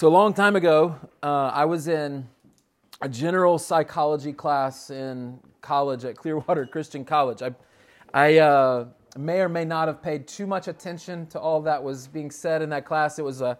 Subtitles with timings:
[0.00, 2.26] So, a long time ago, uh, I was in
[3.02, 7.42] a general psychology class in college at Clearwater Christian College.
[7.42, 7.54] I,
[8.14, 8.86] I uh,
[9.18, 12.62] may or may not have paid too much attention to all that was being said
[12.62, 13.18] in that class.
[13.18, 13.58] It was a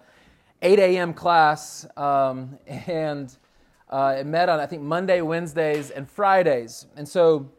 [0.63, 1.13] 8 a.m.
[1.13, 3.37] class, um, and
[3.91, 6.87] uh, it met on, I think, Monday, Wednesdays, and Fridays.
[6.97, 7.51] And so,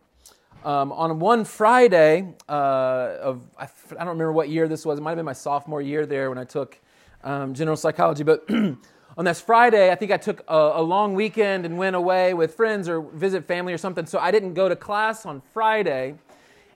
[0.65, 5.03] um, on one Friday uh, of, I, I don't remember what year this was, it
[5.03, 6.79] might have been my sophomore year there when I took
[7.23, 8.23] um, general psychology.
[8.23, 8.49] But
[9.17, 12.55] on this Friday, I think I took a, a, long weekend and went away with
[12.55, 14.05] friends or visit family or something.
[14.05, 16.15] So I didn't go to class on Friday.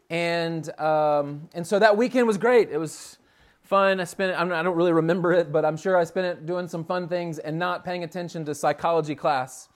[0.09, 2.69] And, um, and so that weekend was great.
[2.69, 3.17] It was
[3.63, 3.99] fun.
[3.99, 6.67] I spent it, I don't really remember it, but I'm sure I spent it doing
[6.67, 9.69] some fun things and not paying attention to psychology class.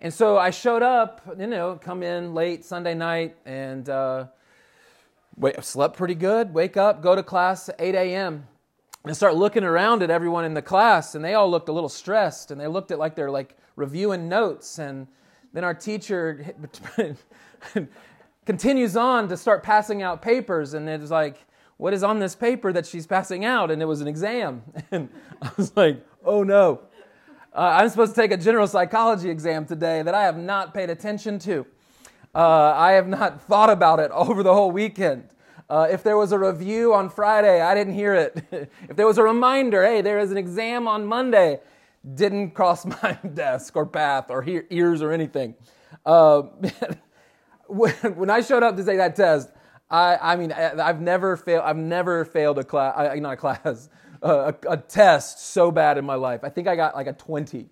[0.00, 4.26] And so I showed up, you know, come in late Sunday night and uh,
[5.36, 8.46] wait, slept pretty good, wake up, go to class at 8 a.m
[9.06, 11.88] and start looking around at everyone in the class and they all looked a little
[11.88, 15.06] stressed and they looked at like they're like reviewing notes and
[15.52, 16.54] then our teacher
[18.46, 22.72] continues on to start passing out papers and it's like what is on this paper
[22.72, 23.70] that she's passing out?
[23.70, 24.62] And it was an exam.
[24.90, 25.08] And
[25.42, 26.80] i was like oh no.
[27.54, 30.90] Uh, i'm supposed to take a general psychology exam today that i have not paid
[30.90, 31.64] attention to.
[32.34, 35.28] Uh, i have not thought about it over the whole weekend
[35.68, 38.44] uh, if there was a review on Friday, I didn't hear it.
[38.88, 41.60] if there was a reminder, hey, there is an exam on Monday,
[42.14, 45.54] didn't cross my desk or path or hear, ears or anything.
[46.04, 46.42] Uh,
[47.68, 49.50] when I showed up to take that test,
[49.90, 51.64] I, I mean, I've never failed.
[51.64, 53.88] I've never failed a class, not a class,
[54.22, 56.40] uh, a, a, test so bad in my life.
[56.42, 57.68] I think I got like a twenty.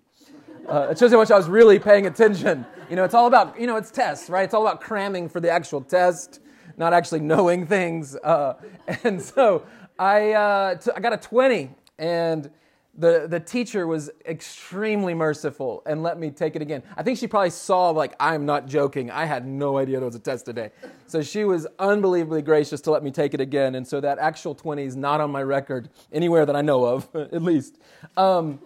[0.67, 2.65] Uh, it shows how much I was really paying attention.
[2.89, 4.43] You know, it's all about, you know, it's tests, right?
[4.43, 6.39] It's all about cramming for the actual test
[6.77, 8.15] not actually knowing things.
[8.15, 8.55] Uh,
[9.03, 9.65] and so
[9.97, 12.49] I, uh, t- I got a 20, and
[12.97, 16.81] the, the teacher was extremely merciful and let me take it again.
[16.95, 19.11] I think she probably saw, like, I'm not joking.
[19.11, 20.71] I had no idea there was a test today.
[21.07, 23.75] So she was unbelievably gracious to let me take it again.
[23.75, 27.09] And so that actual 20 is not on my record anywhere that I know of,
[27.15, 27.77] at least.
[28.15, 28.59] Um,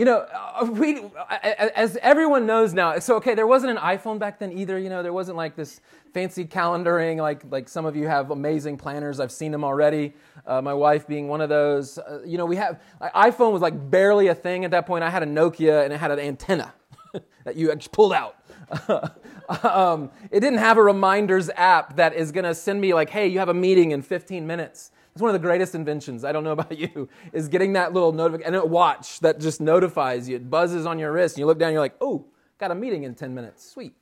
[0.00, 1.02] you know, uh, we,
[1.52, 4.78] as everyone knows now, so okay, there wasn't an iPhone back then either.
[4.78, 5.82] You know, there wasn't like this
[6.14, 9.20] fancy calendaring like like some of you have amazing planners.
[9.20, 10.14] I've seen them already.
[10.46, 11.98] Uh, my wife being one of those.
[11.98, 12.80] Uh, you know, we have
[13.14, 15.04] iPhone was like barely a thing at that point.
[15.04, 16.72] I had a Nokia and it had an antenna
[17.44, 18.36] that you pulled out.
[19.62, 23.26] um, it didn't have a reminders app that is going to send me like, hey,
[23.26, 24.92] you have a meeting in 15 minutes.
[25.12, 26.24] It's one of the greatest inventions.
[26.24, 29.60] I don't know about you, is getting that little notification and a watch that just
[29.60, 30.36] notifies you.
[30.36, 32.26] It buzzes on your wrist, and you look down, and you're like, oh,
[32.58, 33.68] got a meeting in 10 minutes.
[33.68, 33.94] Sweet.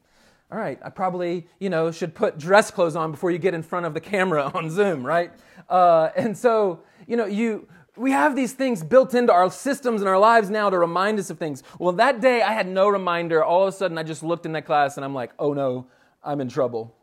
[0.51, 3.63] All right, I probably, you know, should put dress clothes on before you get in
[3.63, 5.31] front of the camera on Zoom, right?
[5.69, 10.09] Uh, and so, you know, you we have these things built into our systems and
[10.09, 11.63] our lives now to remind us of things.
[11.79, 13.43] Well, that day I had no reminder.
[13.43, 15.87] All of a sudden, I just looked in that class and I'm like, oh no,
[16.23, 16.95] I'm in trouble.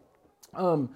[0.54, 0.96] Um,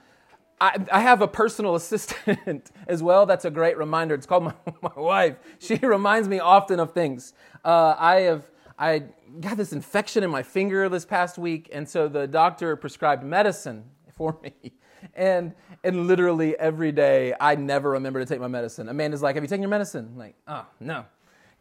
[0.62, 3.26] I, I, have a personal assistant as well.
[3.26, 4.16] That's a great reminder.
[4.16, 5.38] It's called my, my wife.
[5.60, 7.34] She reminds me often of things.
[7.64, 8.44] Uh, I have
[8.78, 9.04] I
[9.42, 13.84] got this infection in my finger this past week, and so the doctor prescribed medicine
[14.16, 14.74] for me.
[15.14, 15.54] And
[15.84, 18.90] and literally every day, I never remember to take my medicine.
[18.90, 21.06] Amanda's like, "Have you taken your medicine?" I'm like, "Oh no,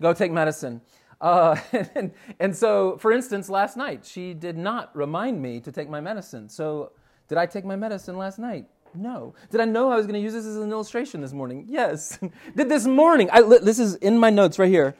[0.00, 0.80] go take medicine."
[1.20, 1.56] Uh,
[1.94, 6.00] and, and so, for instance, last night she did not remind me to take my
[6.00, 6.48] medicine.
[6.48, 6.92] So,
[7.28, 8.66] did I take my medicine last night?
[8.98, 9.34] No.
[9.50, 11.66] Did I know I was going to use this as an illustration this morning?
[11.68, 12.18] Yes.
[12.56, 13.30] Did this morning?
[13.30, 14.96] I, this is in my notes right here.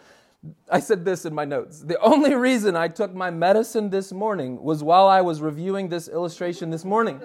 [0.70, 1.80] I said this in my notes.
[1.80, 6.06] The only reason I took my medicine this morning was while I was reviewing this
[6.06, 7.20] illustration this morning.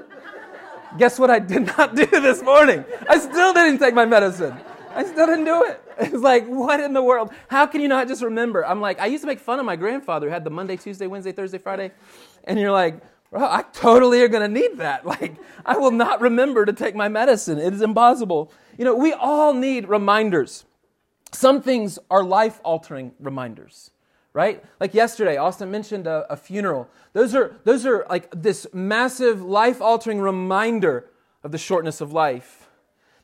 [0.97, 2.83] Guess what I did not do this morning?
[3.07, 4.55] I still didn't take my medicine.
[4.95, 5.79] I still didn't do it.
[5.99, 7.31] It's like, what in the world?
[7.49, 8.65] How can you not just remember?
[8.65, 11.05] I'm like, I used to make fun of my grandfather who had the Monday, Tuesday,
[11.05, 11.91] Wednesday, Thursday, Friday.
[12.45, 12.99] And you're like,
[13.33, 15.05] bro, I totally are going to need that.
[15.13, 15.35] Like,
[15.65, 17.57] I will not remember to take my medicine.
[17.57, 18.51] It is impossible.
[18.77, 20.65] You know, we all need reminders.
[21.31, 23.91] Some things are life altering reminders,
[24.33, 24.63] right?
[24.79, 26.89] Like yesterday, Austin mentioned a, a, funeral.
[27.13, 31.09] Those are, those are like this massive life altering reminder
[31.43, 32.69] of the shortness of life.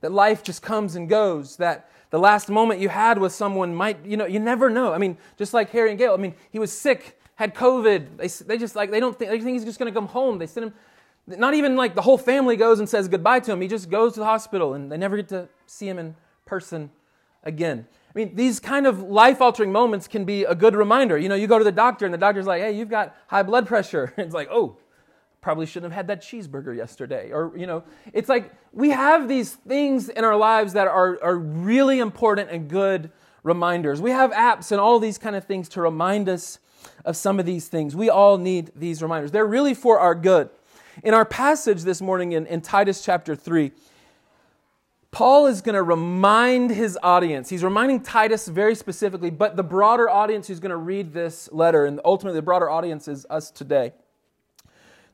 [0.02, 4.04] That life just comes and goes, that the last moment you had with someone might,
[4.06, 4.94] you know, you never know.
[4.94, 8.18] I mean, just like Harry and Gail, I mean, he was sick, had COVID.
[8.18, 10.40] They, they just like, they don't think, they think he's just going to come home.
[10.40, 10.74] They send him,
[11.26, 13.62] not even like the whole family goes and says goodbye to him.
[13.62, 16.92] He just goes to the hospital and they never get to see him in person
[17.46, 17.88] again.
[18.14, 21.18] I mean, these kind of life altering moments can be a good reminder.
[21.18, 23.44] You know, you go to the doctor and the doctor's like, hey, you've got high
[23.44, 24.14] blood pressure.
[24.18, 24.76] It's like, oh,
[25.40, 27.32] probably shouldn't have had that cheeseburger yesterday.
[27.32, 31.38] Or, you know, it's like we have these things in our lives that are, are
[31.38, 33.12] really important and good
[33.44, 34.02] reminders.
[34.02, 36.60] We have apps and all these kind of things to remind us
[37.06, 37.96] of some of these things.
[37.96, 39.32] We all need these reminders.
[39.32, 40.50] They're really for our good.
[41.04, 43.72] In our passage this morning in, in Titus chapter 3,
[45.12, 47.50] Paul is going to remind his audience.
[47.50, 51.86] He's reminding Titus very specifically, but the broader audience who's going to read this letter,
[51.86, 53.94] and ultimately the broader audience is us today,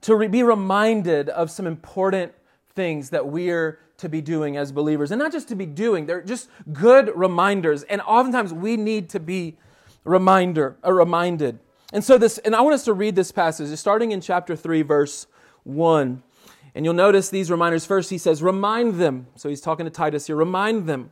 [0.01, 2.33] to re- be reminded of some important
[2.73, 5.11] things that we're to be doing as believers.
[5.11, 7.83] And not just to be doing, they're just good reminders.
[7.83, 9.57] And oftentimes we need to be
[10.05, 11.59] reminder, uh, reminded.
[11.91, 14.81] And so this, and I want us to read this passage, starting in chapter 3,
[14.83, 15.27] verse
[15.63, 16.23] 1.
[16.73, 17.85] And you'll notice these reminders.
[17.85, 19.27] First, he says, Remind them.
[19.35, 20.35] So he's talking to Titus here.
[20.35, 21.11] Remind them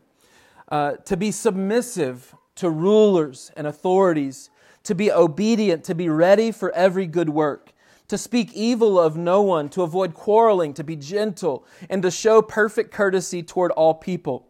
[0.69, 4.49] uh, to be submissive to rulers and authorities,
[4.83, 7.71] to be obedient, to be ready for every good work,
[8.09, 12.41] to speak evil of no one, to avoid quarreling, to be gentle, and to show
[12.41, 14.47] perfect courtesy toward all people.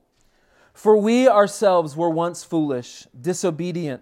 [0.73, 4.01] For we ourselves were once foolish, disobedient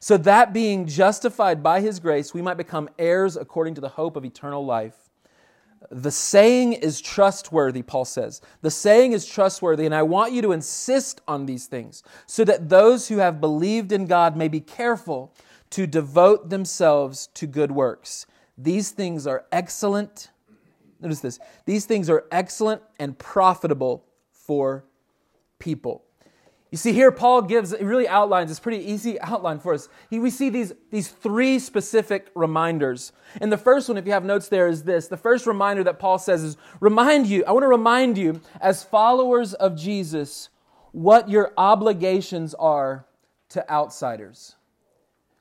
[0.00, 4.16] so that being justified by his grace, we might become heirs according to the hope
[4.16, 5.10] of eternal life.
[5.90, 8.40] The saying is trustworthy, Paul says.
[8.62, 12.68] The saying is trustworthy, and I want you to insist on these things so that
[12.68, 15.34] those who have believed in God may be careful
[15.70, 18.26] to devote themselves to good works.
[18.56, 20.30] These things are excellent.
[21.00, 21.40] Notice this.
[21.66, 24.84] These things are excellent and profitable for
[25.58, 26.04] people.
[26.70, 29.88] You see, here Paul gives, really outlines, this pretty easy outline for us.
[30.08, 33.12] He, we see these, these three specific reminders.
[33.40, 35.08] And the first one, if you have notes there, is this.
[35.08, 38.84] The first reminder that Paul says is remind you, I want to remind you, as
[38.84, 40.48] followers of Jesus,
[40.92, 43.04] what your obligations are
[43.48, 44.54] to outsiders.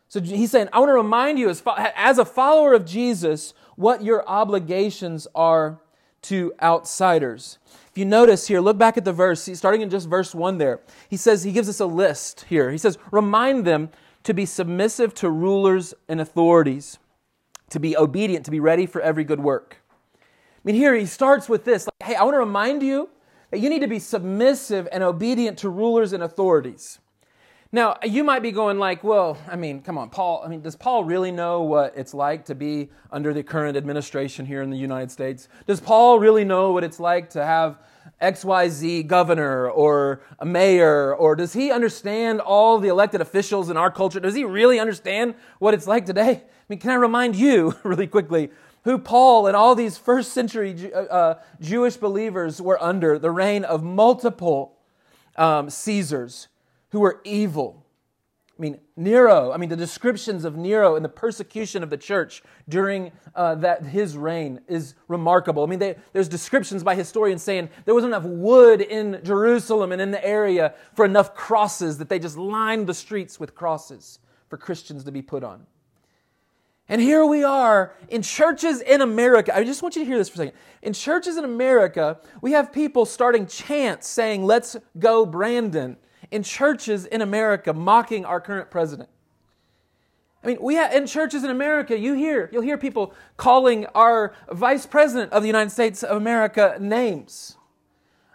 [0.07, 1.61] So he's saying, I want to remind you, as,
[1.95, 5.79] as a follower of Jesus, what your obligations are
[6.23, 7.59] to outsiders
[7.99, 10.79] you notice here, look back at the verse, starting in just verse 1 there.
[11.09, 12.71] He says, he gives us a list here.
[12.71, 13.89] He says, remind them
[14.23, 16.97] to be submissive to rulers and authorities,
[17.69, 19.77] to be obedient, to be ready for every good work.
[20.15, 23.09] I mean, here he starts with this like, hey, I want to remind you
[23.51, 26.99] that you need to be submissive and obedient to rulers and authorities.
[27.71, 30.75] Now, you might be going like, well, I mean, come on, Paul, I mean, does
[30.75, 34.77] Paul really know what it's like to be under the current administration here in the
[34.77, 35.47] United States?
[35.67, 37.77] Does Paul really know what it's like to have
[38.23, 41.13] XYZ governor or a mayor?
[41.13, 44.19] Or does he understand all the elected officials in our culture?
[44.19, 46.31] Does he really understand what it's like today?
[46.31, 48.49] I mean, can I remind you really quickly
[48.83, 53.63] who Paul and all these first century uh, uh, Jewish believers were under the reign
[53.63, 54.75] of multiple
[55.35, 56.47] um, Caesars
[56.91, 57.85] who were evil.
[58.59, 62.43] I mean, Nero, I mean, the descriptions of Nero and the persecution of the church
[62.67, 65.63] during uh, that, his reign is remarkable.
[65.63, 70.01] I mean, they, there's descriptions by historians saying there wasn't enough wood in Jerusalem and
[70.01, 74.19] in the area for enough crosses that they just lined the streets with crosses
[74.49, 75.65] for Christians to be put on.
[76.89, 79.55] And here we are in churches in America.
[79.55, 80.59] I just want you to hear this for a second.
[80.81, 85.95] In churches in America, we have people starting chants saying, Let's go, Brandon
[86.31, 89.09] in churches in America mocking our current president.
[90.43, 94.33] I mean, we have, in churches in America, you hear, you'll hear people calling our
[94.51, 97.57] vice president of the United States of America names.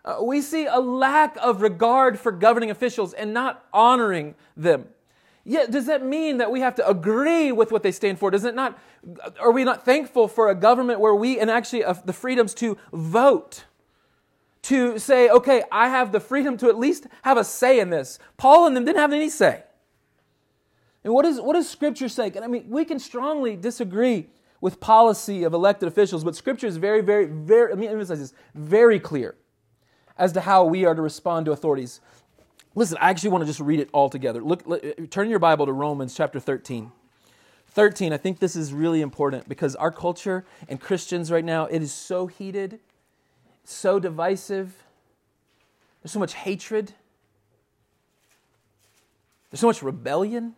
[0.05, 4.87] Uh, we see a lack of regard for governing officials and not honoring them.
[5.45, 8.31] Yet, does that mean that we have to agree with what they stand for?
[8.31, 8.79] Does it not,
[9.41, 12.77] are we not thankful for a government where we, and actually uh, the freedoms to
[12.93, 13.65] vote?
[14.65, 18.19] To say, okay, I have the freedom to at least have a say in this.
[18.39, 19.63] Paul and them didn't have any say.
[21.05, 22.33] And what, is, what does Scripture say?
[22.43, 24.29] I mean, we can strongly disagree
[24.63, 28.33] with policy of elected officials, but Scripture is very, very, very, let me emphasize this,
[28.55, 29.35] very clear
[30.17, 32.01] as to how we are to respond to authorities.
[32.75, 34.43] Listen, I actually want to just read it all together.
[34.43, 36.91] Look, look turn your Bible to Romans chapter 13.
[37.69, 41.83] 13, I think this is really important because our culture and Christians right now, it
[41.83, 42.81] is so heated
[43.65, 44.75] so divisive.
[46.03, 46.93] There's so much hatred.
[49.51, 50.55] There's so much rebellion.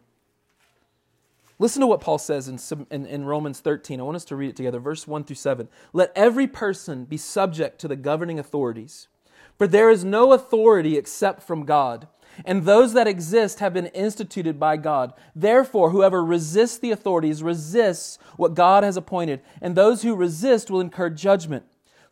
[1.58, 2.58] Listen to what Paul says in,
[2.90, 3.98] in, in, Romans 13.
[3.98, 5.68] I want us to read it together, verse 1 through 7.
[5.92, 9.08] Let every person be subject to the governing authorities,
[9.56, 12.08] for there is no authority except from God,
[12.44, 15.14] and those that exist have been instituted by God.
[15.34, 20.80] Therefore, whoever resists the authorities resists what God has appointed, and those who resist will
[20.80, 21.64] incur judgment.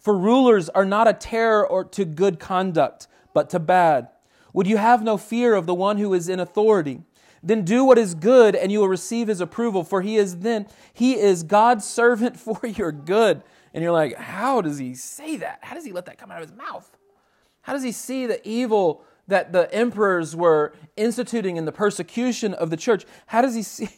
[0.04, 4.08] For rulers are not a terror or to good conduct, but to bad.
[4.52, 7.00] Would you have no fear of the one who is in authority?
[7.42, 10.66] Then do what is good, and you will receive his approval, for he is then
[10.92, 13.42] he is God's servant for your good.
[13.72, 15.60] And you're like, how does he say that?
[15.62, 16.94] How does he let that come out of his mouth?
[17.62, 22.68] How does he see the evil that the emperors were instituting in the persecution of
[22.68, 23.06] the church?
[23.24, 23.88] How does he see?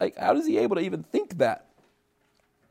[0.00, 1.66] Like, how does he able to even think that?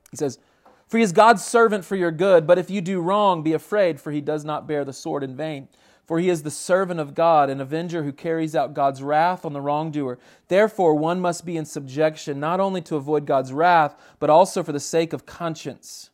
[0.10, 0.40] He says,
[0.88, 2.48] "For he is God's servant for your good.
[2.48, 5.36] But if you do wrong, be afraid, for he does not bear the sword in
[5.36, 5.68] vain."
[6.06, 9.52] For he is the servant of God, an avenger who carries out God's wrath on
[9.52, 10.18] the wrongdoer.
[10.48, 14.72] Therefore, one must be in subjection, not only to avoid God's wrath, but also for
[14.72, 16.10] the sake of conscience.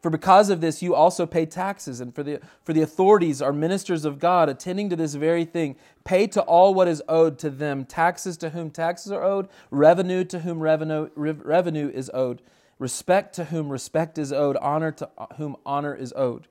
[0.00, 3.52] For because of this, you also pay taxes, and for the, for the authorities are
[3.52, 5.76] ministers of God, attending to this very thing.
[6.04, 10.24] Pay to all what is owed to them taxes to whom taxes are owed, revenue
[10.24, 12.40] to whom revenue, revenue is owed,
[12.78, 16.48] respect to whom respect is owed, honor to whom honor is owed.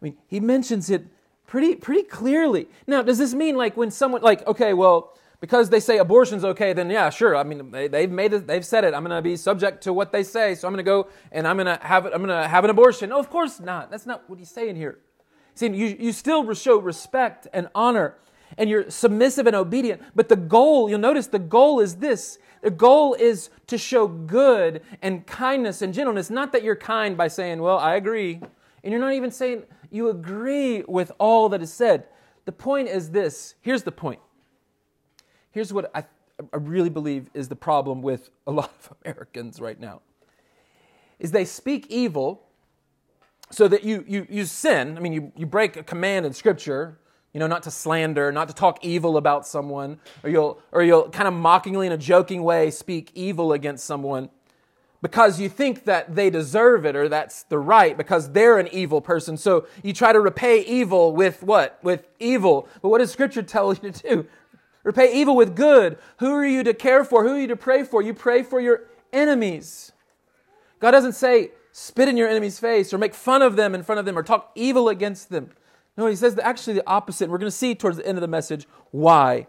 [0.00, 1.06] I mean, he mentions it
[1.46, 2.68] pretty, pretty clearly.
[2.86, 6.72] Now, does this mean like when someone, like, okay, well, because they say abortion's okay,
[6.72, 7.36] then yeah, sure.
[7.36, 8.92] I mean, they, have made it, they've said it.
[8.92, 11.46] I'm going to be subject to what they say, so I'm going to go and
[11.46, 12.12] I'm going to have it.
[12.12, 13.10] I'm going to have an abortion.
[13.10, 13.90] No, of course not.
[13.90, 14.98] That's not what he's saying here.
[15.54, 18.16] See, you, you still show respect and honor,
[18.56, 20.02] and you're submissive and obedient.
[20.14, 22.38] But the goal, you'll notice, the goal is this.
[22.62, 26.30] The goal is to show good and kindness and gentleness.
[26.30, 28.40] Not that you're kind by saying, "Well, I agree,"
[28.82, 32.08] and you're not even saying you agree with all that is said.
[32.46, 33.54] The point is this.
[33.60, 34.20] Here's the point
[35.50, 36.04] Here's what I,
[36.52, 40.02] I really believe is the problem with a lot of Americans right now
[41.18, 42.46] is they speak evil
[43.50, 44.96] so that you, you, you sin.
[44.96, 47.00] I mean, you, you break a command in Scripture,
[47.38, 51.08] you know, not to slander, not to talk evil about someone, or you'll, or you'll
[51.08, 54.28] kind of mockingly in a joking way speak evil against someone
[55.02, 59.00] because you think that they deserve it or that's the right because they're an evil
[59.00, 59.36] person.
[59.36, 61.78] So you try to repay evil with what?
[61.84, 62.68] With evil.
[62.82, 64.26] But what does Scripture tell you to do?
[64.82, 65.96] Repay evil with good.
[66.18, 67.22] Who are you to care for?
[67.22, 68.02] Who are you to pray for?
[68.02, 69.92] You pray for your enemies.
[70.80, 74.00] God doesn't say, spit in your enemy's face or make fun of them in front
[74.00, 75.50] of them or talk evil against them.
[75.98, 77.28] No, he says actually the opposite.
[77.28, 79.48] We're going to see towards the end of the message why.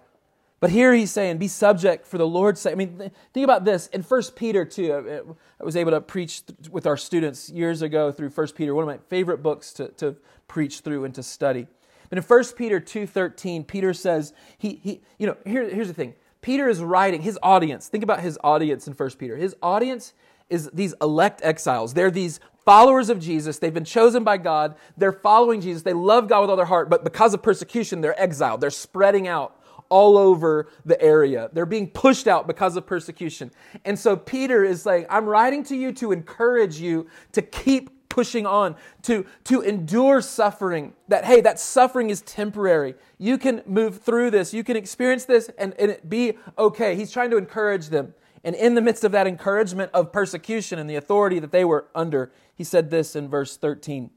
[0.60, 2.74] But here he's saying, be subject for the Lord's sake.
[2.74, 3.88] I mean, think about this.
[3.88, 7.84] In 1 Peter 2, uh, uh, I was able to preach with our students years
[7.84, 10.16] ago through 1 Peter, one of my favorite books to, to
[10.48, 11.68] preach through and to study.
[12.10, 16.16] But in 1 Peter 2.13, Peter says, he, he, you know, here, here's the thing.
[16.42, 19.38] Peter is writing, his audience, think about his audience in 1 Peter.
[19.38, 20.14] His audience
[20.50, 21.94] is these elect exiles.
[21.94, 22.40] They're these
[22.70, 23.58] followers of Jesus.
[23.58, 24.76] They've been chosen by God.
[24.96, 25.82] They're following Jesus.
[25.82, 28.62] They love God with all their heart, but because of persecution, they're exiled.
[28.62, 29.60] They're spreading out
[29.90, 31.50] all over the area.
[31.52, 33.50] They're being pushed out because of persecution.
[33.86, 38.46] And so Peter is saying, I'm writing to you to encourage you to keep pushing
[38.46, 42.94] on, to, to endure suffering, that, hey, that suffering is temporary.
[43.18, 46.96] You can move through this, you can experience this and, and be okay.
[46.96, 48.14] He's trying to encourage them.
[48.44, 51.88] And in the midst of that encouragement of persecution and the authority that they were
[51.94, 54.12] under, he said this in verse 13.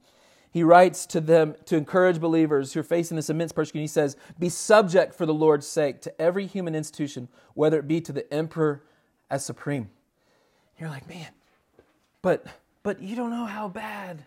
[0.53, 3.83] He writes to them to encourage believers who are facing this immense persecution.
[3.83, 8.03] He says, Be subject for the Lord's sake to every human institution, whether it be
[8.03, 8.83] to the emperor
[9.31, 9.89] as supreme.
[10.79, 11.29] You're like, man,
[12.21, 12.47] but
[12.83, 14.25] but you don't know how bad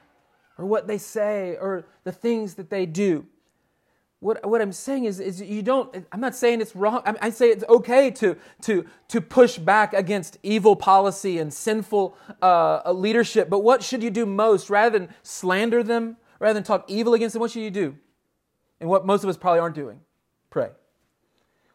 [0.58, 3.26] or what they say or the things that they do.
[4.26, 7.04] What, what I'm saying is, is you don't, I'm not saying it's wrong.
[7.06, 12.18] I, I say it's okay to, to, to push back against evil policy and sinful
[12.42, 14.72] uh, leadership, but what should you do most?
[14.72, 17.96] Rather than slander them, rather than talk evil against them, what should you do?
[18.80, 20.00] And what most of us probably aren't doing
[20.50, 20.72] pray.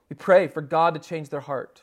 [0.09, 1.83] We pray for God to change their heart.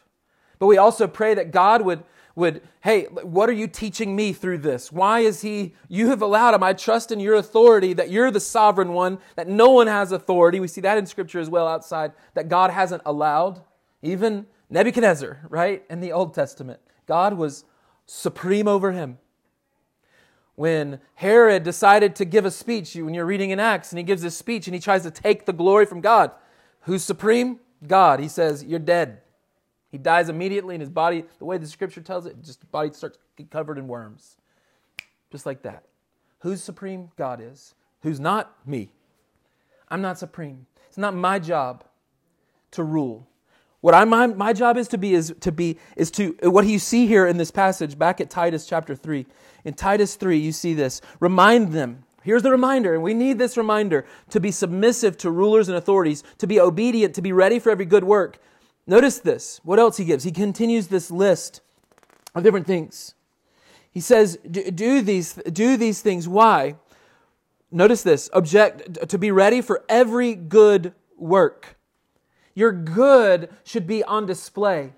[0.59, 2.03] But we also pray that God would
[2.37, 4.91] would, hey, what are you teaching me through this?
[4.91, 6.61] Why is he, you have allowed him.
[6.61, 10.59] I trust in your authority that you're the sovereign one, that no one has authority.
[10.59, 13.63] We see that in scripture as well outside, that God hasn't allowed.
[14.03, 17.65] Even Nebuchadnezzar, right, in the Old Testament, God was
[18.05, 19.17] supreme over him.
[20.53, 24.21] When Herod decided to give a speech, when you're reading in Acts, and he gives
[24.21, 26.29] this speech and he tries to take the glory from God,
[26.81, 27.61] who's supreme?
[27.85, 28.19] God.
[28.19, 29.21] He says, You're dead.
[29.89, 32.91] He dies immediately, and his body, the way the scripture tells it, just the body
[32.93, 33.17] starts
[33.49, 34.37] covered in worms.
[35.31, 35.85] Just like that.
[36.39, 37.11] Who's supreme?
[37.17, 37.73] God is.
[38.01, 38.53] Who's not?
[38.67, 38.89] Me.
[39.89, 40.67] I'm not supreme.
[40.87, 41.83] It's not my job
[42.71, 43.27] to rule.
[43.81, 46.79] What I, my, my job is to be is to be is to what you
[46.79, 49.25] see here in this passage back at Titus chapter 3.
[49.63, 50.99] In Titus 3, you see this.
[51.19, 55.69] Remind them Here's the reminder, and we need this reminder to be submissive to rulers
[55.69, 58.37] and authorities, to be obedient, to be ready for every good work.
[58.87, 59.59] Notice this.
[59.63, 60.23] What else he gives?
[60.23, 61.59] He continues this list
[62.33, 63.13] of different things.
[63.91, 66.27] He says, do these, do these things.
[66.27, 66.75] Why?
[67.69, 71.77] Notice this object to be ready for every good work.
[72.55, 74.93] Your good should be on display.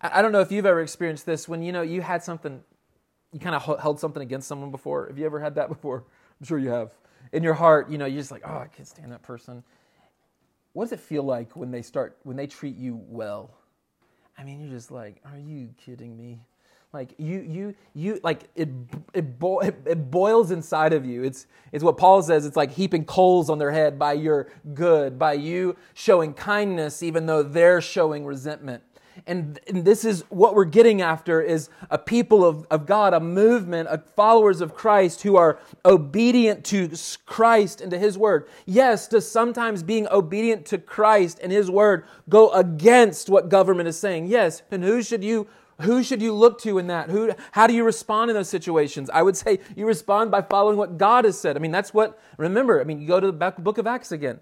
[0.00, 2.62] I don't know if you've ever experienced this when you know you had something,
[3.32, 5.06] you kind of held something against someone before.
[5.08, 6.04] Have you ever had that before?
[6.40, 6.92] I'm sure you have.
[7.32, 9.62] In your heart, you know, you're just like, oh, I can't stand that person.
[10.78, 13.50] What does it feel like when they start, when they treat you well?
[14.38, 16.38] I mean, you're just like, are you kidding me?
[16.92, 18.68] Like you, you, you, like it,
[19.12, 21.24] it, bo- it boils inside of you.
[21.24, 22.46] It's, it's what Paul says.
[22.46, 27.26] It's like heaping coals on their head by your good, by you showing kindness, even
[27.26, 28.84] though they're showing resentment.
[29.26, 33.20] And, and this is what we're getting after is a people of, of God, a
[33.20, 36.90] movement of followers of Christ who are obedient to
[37.26, 38.48] Christ and to His Word.
[38.66, 43.98] Yes, does sometimes being obedient to Christ and His Word go against what government is
[43.98, 44.26] saying?
[44.26, 44.62] Yes.
[44.70, 45.48] And who should you
[45.82, 47.08] who should you look to in that?
[47.08, 49.08] Who, how do you respond in those situations?
[49.10, 51.56] I would say you respond by following what God has said.
[51.56, 54.40] I mean, that's what, remember, I mean, you go to the book of Acts again.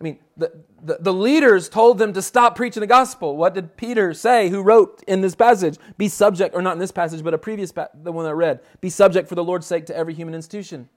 [0.00, 3.36] I mean, the, the, the, leaders told them to stop preaching the gospel.
[3.36, 5.78] What did Peter say, who wrote in this passage?
[5.96, 8.60] Be subject, or not in this passage, but a previous, pa- the one I read.
[8.80, 10.88] Be subject for the Lord's sake to every human institution.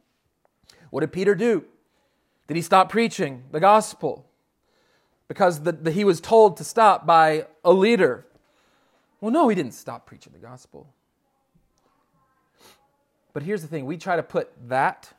[0.89, 1.65] What did Peter do?
[2.47, 4.25] Did he stop preaching the gospel?
[5.27, 8.25] Because the, the, he was told to stop by a leader.
[9.21, 10.87] Well, no, he didn't stop preaching the gospel.
[13.33, 15.13] But here's the thing we try to put that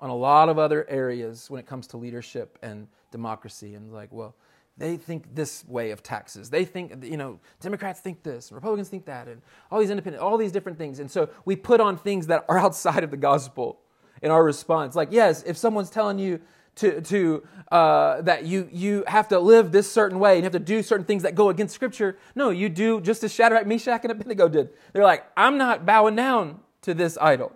[0.00, 4.10] on a lot of other areas when it comes to leadership and democracy and like,
[4.10, 4.34] well,
[4.76, 6.50] they think this way of taxes.
[6.50, 10.22] They think, you know, Democrats think this, and Republicans think that, and all these independent,
[10.22, 10.98] all these different things.
[10.98, 13.78] And so we put on things that are outside of the gospel
[14.22, 14.96] in our response.
[14.96, 16.40] Like, yes, if someone's telling you
[16.76, 20.52] to, to uh, that you, you have to live this certain way and you have
[20.52, 24.00] to do certain things that go against Scripture, no, you do just as Shadrach, Meshach,
[24.02, 24.70] and Abednego did.
[24.92, 27.52] They're like, I'm not bowing down to this idol.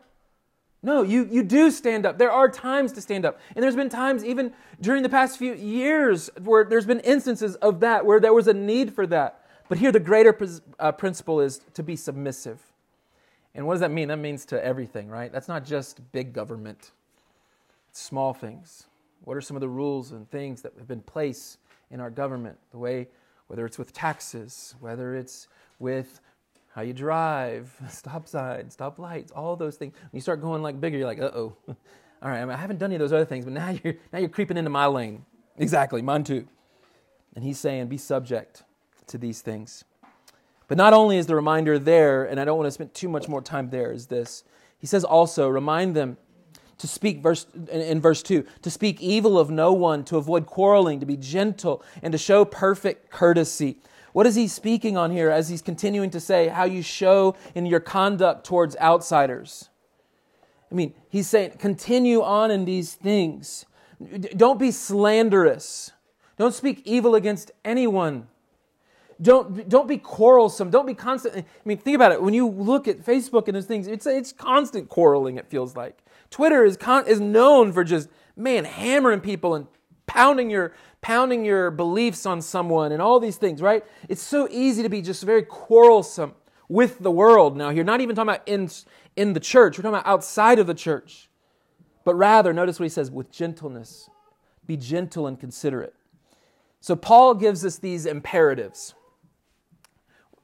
[0.87, 2.17] No, you, you do stand up.
[2.17, 3.41] There are times to stand up.
[3.57, 7.81] And there's been times, even during the past few years, where there's been instances of
[7.81, 9.45] that, where there was a need for that.
[9.69, 10.39] But here, the greater
[10.79, 12.63] uh, principle is to be submissive.
[13.53, 14.07] And what does that mean?
[14.07, 15.33] That means to everything, right?
[15.33, 16.93] That's not just big government,
[17.91, 18.87] it's small things.
[19.25, 21.59] What are some of the rules and things that have been placed
[21.91, 22.59] in our government?
[22.71, 23.09] The way,
[23.49, 25.49] whether it's with taxes, whether it's
[25.81, 26.21] with
[26.77, 29.95] how you drive, stop signs, stop lights, all those things.
[29.95, 31.57] When you start going like bigger, you're like, uh oh.
[32.23, 33.95] All right, I, mean, I haven't done any of those other things, but now you're
[34.13, 35.25] now you're creeping into my lane.
[35.57, 36.47] Exactly, mine too.
[37.35, 38.63] And he's saying, be subject
[39.09, 39.85] to these things.
[40.69, 43.29] But not only is the reminder there, and I don't want to spend too much
[43.29, 44.45] more time there, is this.
[44.79, 46.17] He says also, remind them
[46.79, 51.01] to speak verse in verse 2 to speak evil of no one to avoid quarreling
[51.01, 53.79] to be gentle and to show perfect courtesy
[54.17, 57.67] what is he speaking on here as he's continuing to say how you show in
[57.67, 59.69] your conduct towards outsiders?
[60.73, 63.67] I mean, he's saying, continue on in these things.
[64.35, 65.93] Don't be slanderous.
[66.39, 68.27] Don't speak evil against anyone.
[69.21, 70.71] Don't, don't be quarrelsome.
[70.71, 71.37] Don't be constant.
[71.37, 72.23] I mean, think about it.
[72.23, 76.03] When you look at Facebook and those things, it's, it's constant quarreling, it feels like.
[76.31, 79.67] Twitter is, con, is known for just, man, hammering people and
[80.07, 80.73] pounding your
[81.07, 83.85] pounding your beliefs on someone and all these things, right?
[84.09, 86.35] It's so easy to be just very quarrelsome
[86.69, 87.57] with the world.
[87.57, 88.69] Now, you're not even talking about in,
[89.15, 91.31] in the church, we're talking about outside of the church.
[92.05, 94.11] But rather, notice what he says with gentleness.
[94.67, 95.95] Be gentle and considerate.
[96.81, 98.97] So, Paul gives us these imperatives.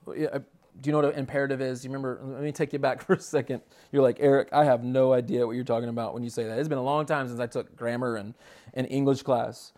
[0.06, 1.84] Do you know what an imperative is?
[1.84, 2.20] You remember?
[2.22, 3.62] Let me take you back for a second.
[3.90, 6.56] You're like, Eric, I have no idea what you're talking about when you say that.
[6.56, 8.34] It's been a long time since I took grammar and,
[8.74, 9.72] and English class.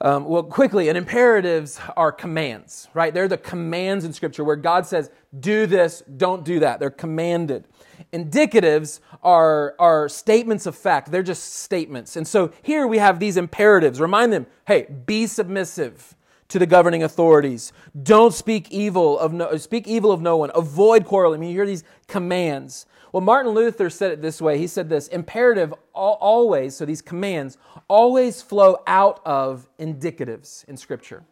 [0.00, 3.14] Um, well, quickly, and imperatives are commands, right?
[3.14, 6.80] They're the commands in Scripture where God says, do this, don't do that.
[6.80, 7.64] They're commanded.
[8.12, 12.16] Indicatives are, are statements of fact, they're just statements.
[12.16, 14.00] And so here we have these imperatives.
[14.00, 16.16] Remind them, hey, be submissive
[16.48, 17.72] to the governing authorities.
[18.02, 20.50] Don't speak evil of no, speak evil of no one.
[20.54, 21.38] Avoid quarreling.
[21.38, 22.86] I mean, you hear these commands.
[23.14, 24.58] Well, Martin Luther said it this way.
[24.58, 31.22] He said this imperative always, so these commands, always flow out of indicatives in Scripture.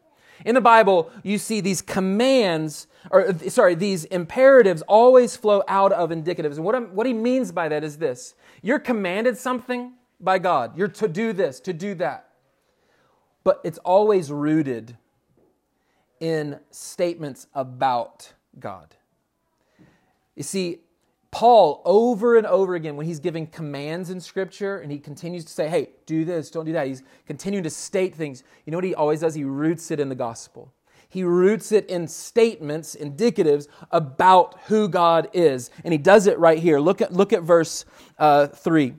[0.44, 6.10] In the Bible, you see these commands, or sorry, these imperatives always flow out of
[6.10, 6.54] indicatives.
[6.54, 10.78] And what, I'm, what he means by that is this you're commanded something by God.
[10.78, 12.28] You're to do this, to do that.
[13.42, 14.96] But it's always rooted
[16.20, 18.94] in statements about God.
[20.36, 20.78] You see,
[21.32, 25.50] Paul, over and over again, when he's giving commands in Scripture and he continues to
[25.50, 28.44] say, hey, do this, don't do that, he's continuing to state things.
[28.66, 29.34] You know what he always does?
[29.34, 30.70] He roots it in the gospel.
[31.08, 35.70] He roots it in statements, indicatives about who God is.
[35.84, 36.78] And he does it right here.
[36.78, 37.86] Look at, look at verse
[38.18, 38.94] uh, 3.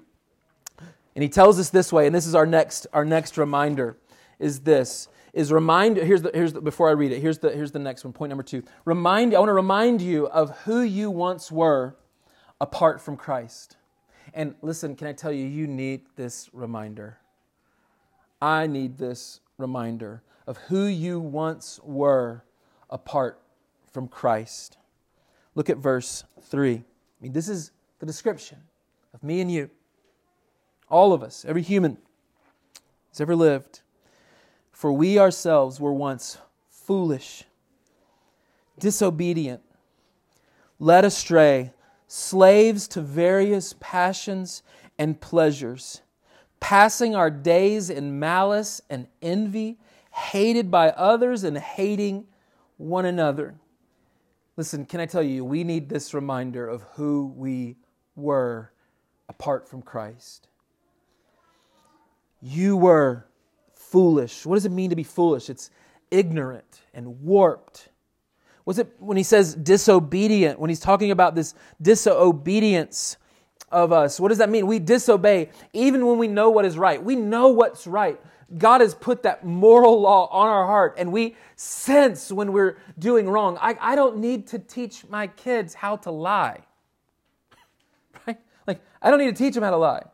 [1.16, 3.98] And he tells us this way, and this is our next, our next reminder,
[4.40, 7.72] is this is remind here's the here's the, before I read it here's the here's
[7.72, 11.10] the next one point number 2 remind I want to remind you of who you
[11.10, 11.96] once were
[12.64, 13.76] apart from Christ.
[14.34, 17.18] And listen, can I tell you, you need this reminder.
[18.42, 22.46] I need this reminder of who you once were
[22.90, 23.42] apart
[23.92, 24.78] from Christ.
[25.56, 26.76] Look at verse 3.
[26.76, 26.84] I
[27.20, 28.60] mean, this is the description
[29.14, 29.70] of me and you.
[30.90, 31.98] All of us, every human
[33.10, 33.82] has ever lived.
[34.72, 36.38] For we ourselves were once
[36.70, 37.44] foolish,
[38.80, 39.62] disobedient,
[40.80, 41.74] led astray
[42.14, 44.62] slaves to various passions
[45.00, 46.04] and pleasures,
[46.60, 49.80] passing our days in malice and envy,
[50.12, 52.24] hated by others and hating
[52.78, 53.56] one another.
[54.58, 57.78] Listen, can I tell you, we need this reminder of who we
[58.16, 58.72] were
[59.28, 60.48] apart from Christ.
[62.44, 63.26] You were
[63.74, 64.46] foolish.
[64.46, 65.50] What does it mean to be foolish?
[65.50, 65.72] It's
[66.12, 67.90] ignorant and warped
[68.66, 73.18] was it when he says disobedient, when he's talking about this disobedience
[73.72, 74.20] of us?
[74.20, 74.68] What does that mean?
[74.68, 77.04] We disobey even when we know what is right.
[77.04, 78.20] We know what's right.
[78.58, 83.28] God has put that moral law on our heart, and we sense when we're doing
[83.28, 83.58] wrong.
[83.60, 86.62] I, I don't need to teach my kids how to lie.
[88.28, 88.38] Right?
[88.68, 90.06] Like, I don't need to teach them how to lie.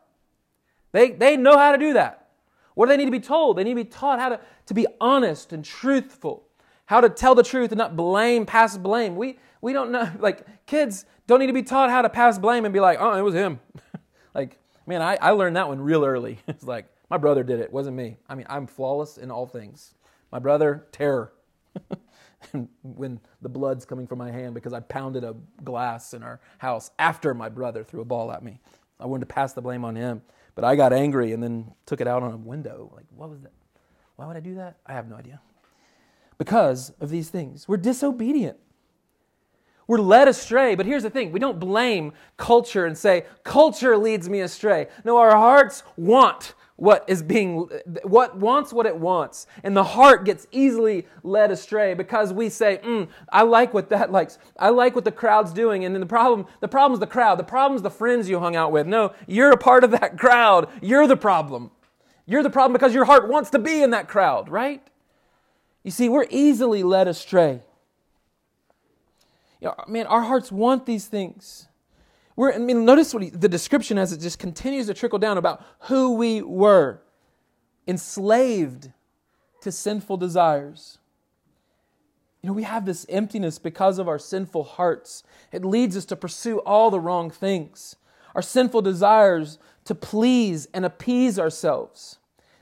[0.92, 2.28] They, they know how to do that.
[2.74, 3.58] What do they need to be told?
[3.58, 6.44] They need to be taught how to, to be honest and truthful
[6.90, 9.14] how to tell the truth and not blame, pass blame.
[9.14, 12.64] We, we don't know, like, kids don't need to be taught how to pass blame
[12.64, 13.60] and be like, oh, it was him.
[14.34, 16.40] like, man, I, I learned that one real early.
[16.48, 18.16] it's like, my brother did it, it wasn't me.
[18.28, 19.94] I mean, I'm flawless in all things.
[20.32, 21.32] My brother, terror.
[22.82, 26.90] when the blood's coming from my hand because I pounded a glass in our house
[26.98, 28.58] after my brother threw a ball at me.
[28.98, 30.22] I wanted to pass the blame on him,
[30.56, 32.90] but I got angry and then took it out on a window.
[32.96, 33.52] Like, what was that?
[34.16, 34.78] Why would I do that?
[34.86, 35.40] I have no idea
[36.40, 37.68] because of these things.
[37.68, 38.56] We're disobedient.
[39.86, 40.74] We're led astray.
[40.74, 44.86] But here's the thing we don't blame culture and say, culture leads me astray.
[45.04, 47.68] No, our hearts want what is being
[48.04, 52.80] what wants what it wants and the heart gets easily led astray because we say
[52.82, 56.06] mm, i like what that likes i like what the crowd's doing and then the
[56.06, 59.50] problem the problem's the crowd the problem's the friends you hung out with no you're
[59.50, 61.70] a part of that crowd you're the problem
[62.24, 64.82] you're the problem because your heart wants to be in that crowd right
[65.82, 67.62] you see, we're easily led astray.
[69.60, 71.68] You know, man, our hearts want these things.
[72.36, 75.36] We're, I mean, notice what he, the description as it just continues to trickle down
[75.36, 77.02] about who we were
[77.86, 78.90] enslaved
[79.62, 80.98] to sinful desires.
[82.42, 85.22] You know, we have this emptiness because of our sinful hearts.
[85.52, 87.96] It leads us to pursue all the wrong things.
[88.34, 92.19] Our sinful desires to please and appease ourselves.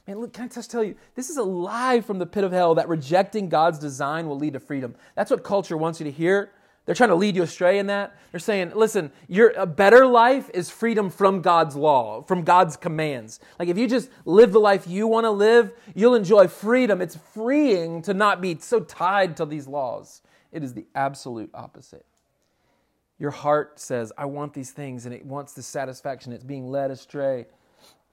[0.09, 2.51] Man, look, can I just tell you, this is a lie from the pit of
[2.51, 4.94] hell that rejecting God's design will lead to freedom.
[5.14, 6.51] That's what culture wants you to hear.
[6.87, 8.16] They're trying to lead you astray in that.
[8.33, 13.38] They're saying, listen, your a better life is freedom from God's law, from God's commands.
[13.59, 17.03] Like if you just live the life you want to live, you'll enjoy freedom.
[17.03, 20.23] It's freeing to not be so tied to these laws.
[20.53, 22.07] It is the absolute opposite.
[23.18, 26.33] Your heart says, I want these things, and it wants the satisfaction.
[26.33, 27.47] It's being led astray.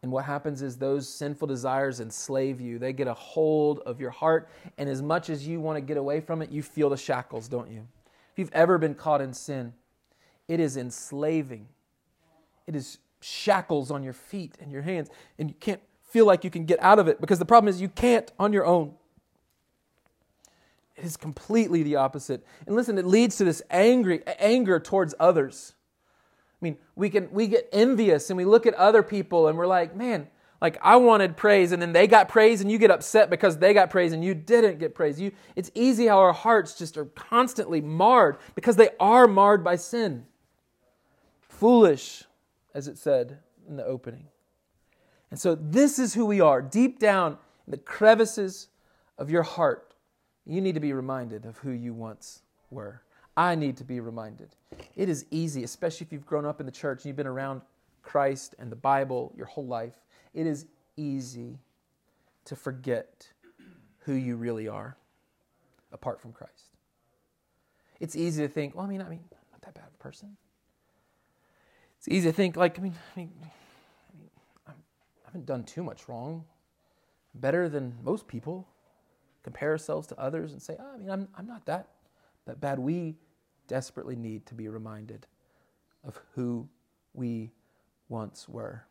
[0.06, 2.78] And what happens is those sinful desires enslave you.
[2.78, 4.48] They get a hold of your heart.
[4.78, 7.48] And as much as you want to get away from it, you feel the shackles,
[7.48, 7.88] don't you?
[8.32, 9.74] If you've ever been caught in sin,
[10.48, 11.70] it is enslaving.
[12.68, 15.10] It is shackles on your feet and your hands.
[15.40, 17.82] And you can't feel like you can get out of it because the problem is
[17.82, 18.94] you can't on your own.
[20.96, 22.46] It is completely the opposite.
[22.68, 25.74] And listen, it leads to this angry anger towards others.
[26.66, 29.68] I mean, we can we get envious and we look at other people and we're
[29.68, 30.28] like, man,
[30.60, 33.72] like I wanted praise and then they got praise and you get upset because they
[33.72, 35.22] got praise and you didn't get praise.
[35.22, 39.76] You it's easy how our hearts just are constantly marred because they are marred by
[39.76, 40.26] sin.
[41.42, 42.24] Foolish,
[42.74, 43.38] as it said
[43.70, 44.26] in the opening.
[45.30, 47.34] And so this is who we are, deep down
[47.68, 48.70] in the crevices
[49.20, 49.94] of your heart.
[50.48, 53.04] You need to be reminded of who you once were.
[53.38, 54.50] I need to be reminded.
[54.96, 57.62] It is easy, especially if you've grown up in the church and you've been around
[58.02, 59.96] Christ and the Bible your whole life.
[60.34, 61.60] It is easy
[62.46, 63.28] to forget
[64.00, 64.96] who you really are
[65.92, 66.78] apart from Christ.
[68.00, 69.98] It's easy to think, well, I mean, I mean, I'm not that bad of a
[69.98, 70.38] person.
[71.98, 73.32] It's easy to think, like, I mean, I mean,
[74.68, 74.72] I
[75.26, 76.46] haven't done too much wrong.
[77.34, 78.68] Better than most people.
[79.44, 81.88] Compare ourselves to others and say, oh, I mean, I'm, I'm not that,
[82.46, 82.80] that bad.
[82.80, 83.16] We
[83.68, 85.28] desperately need to be reminded
[86.06, 86.68] of who
[87.14, 87.52] we
[88.10, 88.86] once were.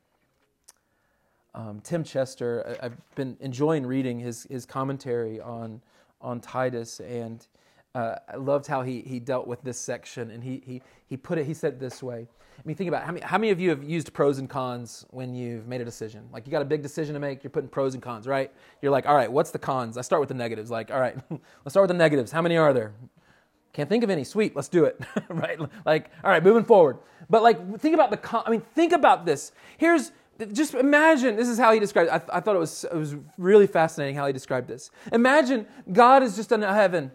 [1.54, 5.80] Um, Tim Chester, I've been enjoying reading his, his commentary on,
[6.20, 7.46] on Titus, and
[7.94, 10.32] uh, I loved how he, he dealt with this section.
[10.32, 12.26] And he, he, he put it, he said it this way.
[12.58, 13.06] I mean, think about it.
[13.06, 15.84] How many, how many of you have used pros and cons when you've made a
[15.84, 16.28] decision?
[16.32, 18.50] Like, you got a big decision to make, you're putting pros and cons, right?
[18.80, 19.96] You're like, all right, what's the cons?
[19.96, 20.70] I start with the negatives.
[20.70, 22.32] Like, all right, let's start with the negatives.
[22.32, 22.94] How many are there?
[23.74, 24.24] Can't think of any.
[24.24, 24.98] Sweet, let's do it.
[25.28, 25.58] right?
[25.84, 26.98] Like, all right, moving forward.
[27.28, 28.16] But like, think about the.
[28.16, 29.52] Con- I mean, think about this.
[29.76, 30.12] Here's
[30.52, 31.36] just imagine.
[31.36, 32.08] This is how he described.
[32.08, 32.14] It.
[32.14, 34.90] I, th- I thought it was it was really fascinating how he described this.
[35.12, 37.10] Imagine God is just in heaven.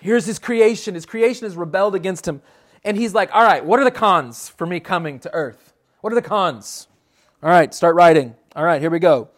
[0.00, 0.94] Here's his creation.
[0.94, 2.42] His creation has rebelled against him,
[2.84, 5.72] and he's like, all right, what are the cons for me coming to earth?
[6.00, 6.88] What are the cons?
[7.42, 8.34] All right, start writing.
[8.56, 9.28] All right, here we go.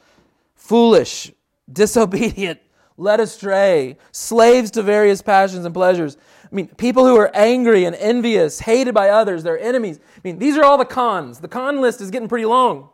[0.54, 1.30] Foolish,
[1.70, 2.60] disobedient,
[3.02, 6.16] led astray, slaves to various passions and pleasures.
[6.44, 9.98] I mean, people who are angry and envious, hated by others, they're enemies.
[10.16, 11.40] I mean, these are all the cons.
[11.40, 12.90] The con list is getting pretty long.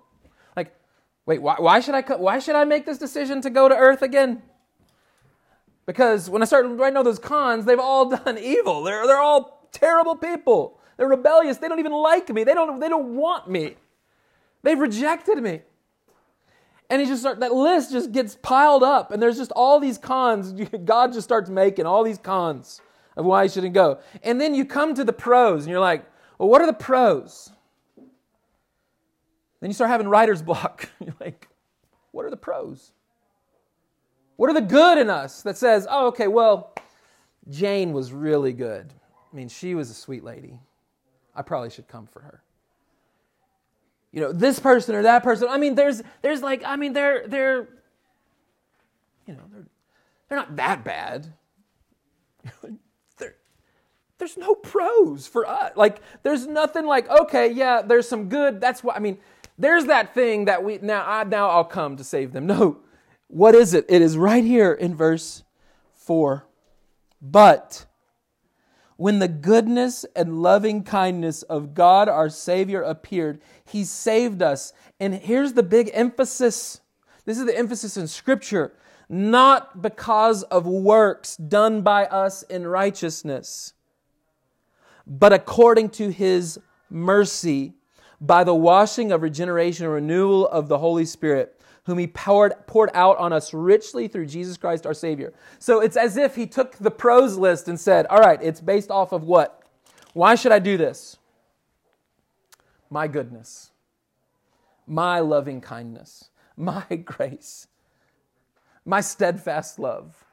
[0.57, 0.75] Like,
[1.27, 4.03] wait, why, why should I why should I make this decision to go to earth
[4.03, 4.43] again?
[5.87, 8.83] Because when I start writing all those cons, they've all done evil.
[8.83, 10.79] They're, they're all terrible people.
[10.97, 11.59] They're rebellious.
[11.59, 12.45] They don't even like me.
[12.45, 13.77] They don't, they don't want me.
[14.63, 15.63] They've rejected me.
[16.91, 19.99] And he just start, that list just gets piled up, and there's just all these
[19.99, 20.53] cons.
[20.85, 22.81] God just starts making all these cons
[23.17, 23.99] of why he shouldn't go.
[24.23, 26.05] And then you come to the pros, and you're like,
[26.39, 27.51] well, what are the pros?
[29.61, 30.89] Then you start having writer's block.
[31.05, 31.49] you're like,
[32.13, 32.93] what are the pros?
[34.37, 36.73] What are the good in us that says, oh, okay, well,
[37.51, 38.95] Jane was really good.
[39.31, 40.61] I mean, she was a sweet lady.
[41.35, 42.43] I probably should come for her
[44.13, 45.49] you know this person or that person.
[45.49, 47.69] I mean there's there's like i mean they're they're
[49.27, 49.67] you know they're
[50.29, 51.33] they're not that bad.
[54.19, 58.83] There's no pros for us like there's nothing like okay yeah there's some good that's
[58.83, 59.17] what i mean
[59.57, 62.47] there's that thing that we now I, now i'll come to save them.
[62.59, 62.79] No.
[63.31, 63.85] What is it?
[63.91, 65.45] It is right here in verse
[65.95, 66.45] 4
[67.23, 67.87] but
[68.99, 74.73] when the goodness and loving kindness of God our Savior appeared, He saved us.
[74.99, 76.81] And here's the big emphasis.
[77.25, 78.73] This is the emphasis in Scripture.
[79.09, 83.73] Not because of works done by us in righteousness,
[85.07, 86.59] but according to His
[86.91, 87.75] mercy
[88.21, 91.58] by the washing of regeneration and renewal of the Holy Spirit
[91.89, 95.33] whom he poured, poured out on us richly through Jesus Christ our Savior.
[95.59, 98.91] So it's as if he took the pros list and said, All right, it's based
[98.91, 99.63] off of what?
[100.13, 101.17] Why should I do this?
[102.91, 103.71] My goodness,
[104.87, 107.69] my loving kindness, my grace,
[108.85, 110.27] my steadfast love.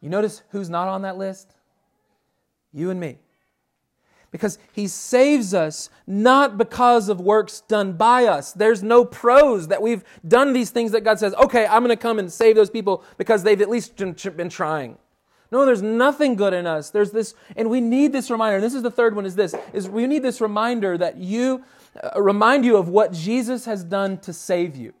[0.00, 1.52] You notice who's not on that list?
[2.72, 3.18] You and me
[4.34, 8.52] because he saves us not because of works done by us.
[8.52, 12.02] There's no pros that we've done these things that God says, okay, I'm going to
[12.02, 14.98] come and save those people because they've at least been trying.
[15.52, 16.90] No, there's nothing good in us.
[16.90, 18.56] There's this, and we need this reminder.
[18.56, 21.62] And this is the third one is this, is we need this reminder that you,
[22.02, 24.94] uh, remind you of what Jesus has done to save you.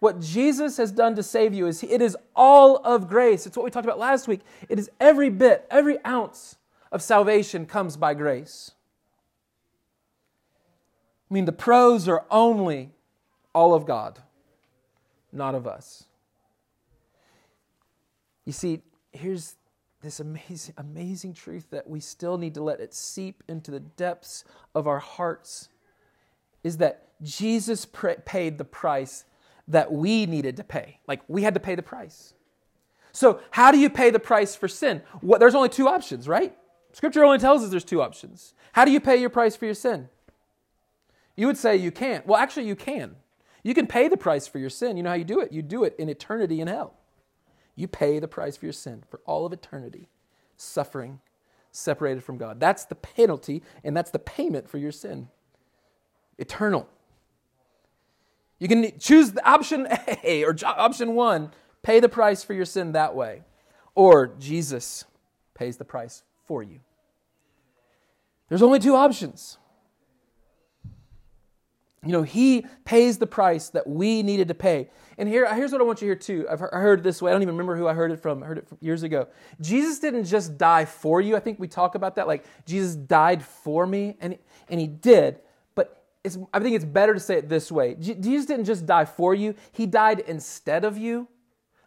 [0.00, 3.46] What Jesus has done to save you is it is all of grace.
[3.46, 4.40] It's what we talked about last week.
[4.68, 6.56] It is every bit, every ounce
[6.92, 8.72] of salvation comes by grace.
[11.30, 12.90] I mean, the pros are only
[13.54, 14.20] all of God,
[15.32, 16.04] not of us.
[18.44, 19.56] You see, here's
[20.02, 24.44] this amazing, amazing truth that we still need to let it seep into the depths
[24.74, 25.70] of our hearts
[26.62, 27.86] is that Jesus
[28.24, 29.24] paid the price
[29.68, 30.98] that we needed to pay.
[31.06, 32.34] Like, we had to pay the price.
[33.12, 35.02] So, how do you pay the price for sin?
[35.20, 36.56] What, there's only two options, right?
[36.92, 38.54] Scripture only tells us there's two options.
[38.72, 40.08] How do you pay your price for your sin?
[41.36, 42.26] You would say you can't.
[42.26, 43.16] Well, actually, you can.
[43.62, 44.96] You can pay the price for your sin.
[44.96, 45.52] You know how you do it?
[45.52, 46.94] You do it in eternity in hell.
[47.74, 50.08] You pay the price for your sin for all of eternity,
[50.56, 51.20] suffering,
[51.70, 52.60] separated from God.
[52.60, 55.28] That's the penalty, and that's the payment for your sin.
[56.38, 56.86] Eternal.
[58.58, 59.88] You can choose the option
[60.22, 61.50] A or option one,
[61.82, 63.42] pay the price for your sin that way.
[63.94, 65.04] Or Jesus
[65.54, 66.80] pays the price for you.
[68.48, 69.58] There's only two options.
[72.04, 74.90] You know, he pays the price that we needed to pay.
[75.18, 76.48] And here, here's what I want you to hear too.
[76.50, 77.30] I've heard it this way.
[77.30, 78.42] I don't even remember who I heard it from.
[78.42, 79.28] I heard it from years ago.
[79.60, 81.36] Jesus didn't just die for you.
[81.36, 82.26] I think we talk about that.
[82.26, 84.36] Like, Jesus died for me, and,
[84.68, 85.38] and he did,
[85.76, 86.04] but
[86.52, 89.54] I think it's better to say it this way Jesus didn't just die for you,
[89.70, 91.28] He died instead of you.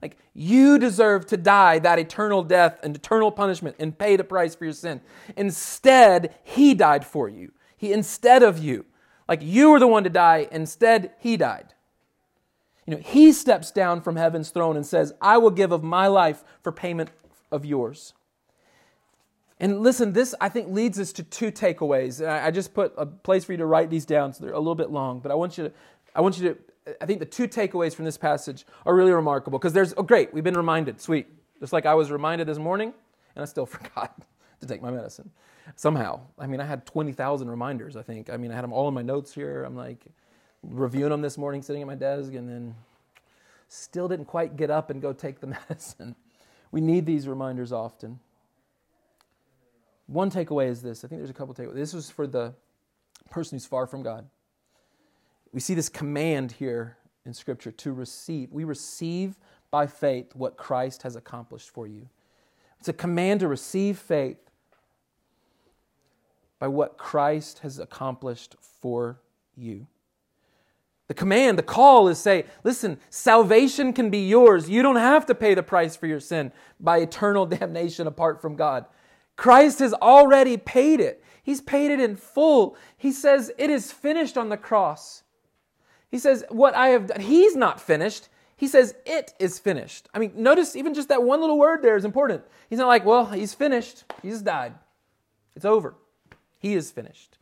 [0.02, 4.54] Like, you deserve to die that eternal death and eternal punishment and pay the price
[4.54, 5.02] for your sin.
[5.36, 7.52] Instead, He died for you.
[7.78, 8.86] He, instead of you.
[9.28, 11.74] Like, you were the one to die, instead, He died.
[12.86, 16.08] You know, He steps down from heaven's throne and says, I will give of my
[16.08, 17.10] life for payment
[17.52, 18.14] of yours.
[19.60, 22.26] And listen, this I think leads us to two takeaways.
[22.28, 24.76] I just put a place for you to write these down, so they're a little
[24.76, 25.74] bit long, but I want you to,
[26.14, 26.58] I want you to,
[27.02, 30.34] I think the two takeaways from this passage are really remarkable because there's, oh, great,
[30.34, 31.28] we've been reminded, sweet.
[31.60, 32.94] Just like I was reminded this morning,
[33.36, 34.22] and I still forgot
[34.62, 35.32] to take my medicine
[35.76, 36.20] somehow.
[36.38, 38.30] I mean, I had 20,000 reminders, I think.
[38.30, 39.64] I mean, I had them all in my notes here.
[39.64, 40.06] I'm like
[40.64, 42.76] reviewing them this morning, sitting at my desk, and then
[43.68, 46.16] still didn't quite get up and go take the medicine.
[46.72, 48.20] We need these reminders often.
[50.08, 51.04] One takeaway is this.
[51.04, 51.74] I think there's a couple takeaways.
[51.74, 52.54] This was for the
[53.32, 54.28] person who's far from God.
[55.56, 58.52] We see this command here in Scripture to receive.
[58.52, 59.38] We receive
[59.72, 62.10] by faith what Christ has accomplished for you.
[62.78, 64.52] It's a command to receive faith
[66.60, 69.22] by what Christ has accomplished for
[69.56, 69.88] you.
[71.08, 74.70] The command, the call is say, listen, salvation can be yours.
[74.70, 78.58] You don't have to pay the price for your sin by eternal damnation apart from
[78.58, 78.88] God.
[79.38, 81.24] Christ has already paid it.
[81.42, 82.76] He's paid it in full.
[82.98, 85.22] He says, It is finished on the cross.
[86.16, 88.30] He says, What I have done, He's not finished.
[88.56, 90.08] He says, It is finished.
[90.14, 92.42] I mean, notice even just that one little word there is important.
[92.70, 94.06] He's not like, Well, He's finished.
[94.22, 94.76] He's died.
[95.58, 95.94] It's over.
[96.58, 97.38] He is finished.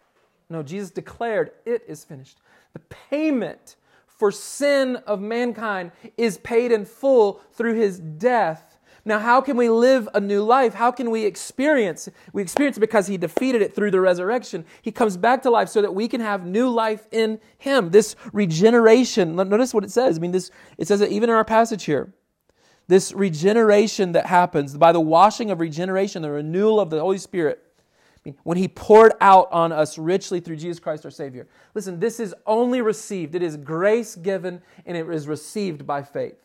[0.49, 2.39] No, Jesus declared, It is finished.
[2.73, 3.75] The payment
[4.07, 8.72] for sin of mankind is paid in full through His death
[9.05, 10.73] now, how can we live a new life?
[10.73, 12.07] How can we experience?
[12.31, 14.63] We experience it because he defeated it through the resurrection.
[14.81, 17.89] He comes back to life so that we can have new life in him.
[17.89, 20.17] This regeneration, notice what it says.
[20.17, 22.13] I mean, this it says it even in our passage here.
[22.87, 27.61] This regeneration that happens by the washing of regeneration, the renewal of the Holy Spirit,
[28.43, 31.47] when he poured out on us richly through Jesus Christ our Savior.
[31.73, 33.35] Listen, this is only received.
[33.35, 36.42] It is grace given and it is received by faith.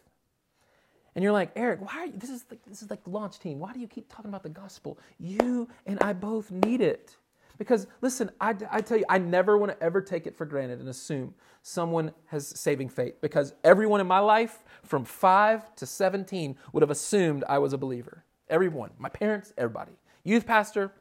[1.18, 3.59] And you're like, Eric, why are you, this is like, this is like launch team.
[3.59, 5.00] Why do you keep talking about the gospel?
[5.18, 7.16] You and I both need it.
[7.59, 10.78] Because listen, I, I tell you, I never want to ever take it for granted
[10.78, 13.14] and assume someone has saving faith.
[13.20, 17.78] Because everyone in my life, from five to 17, would have assumed I was a
[17.78, 18.22] believer.
[18.48, 19.98] Everyone, my parents, everybody.
[20.22, 20.92] Youth pastor,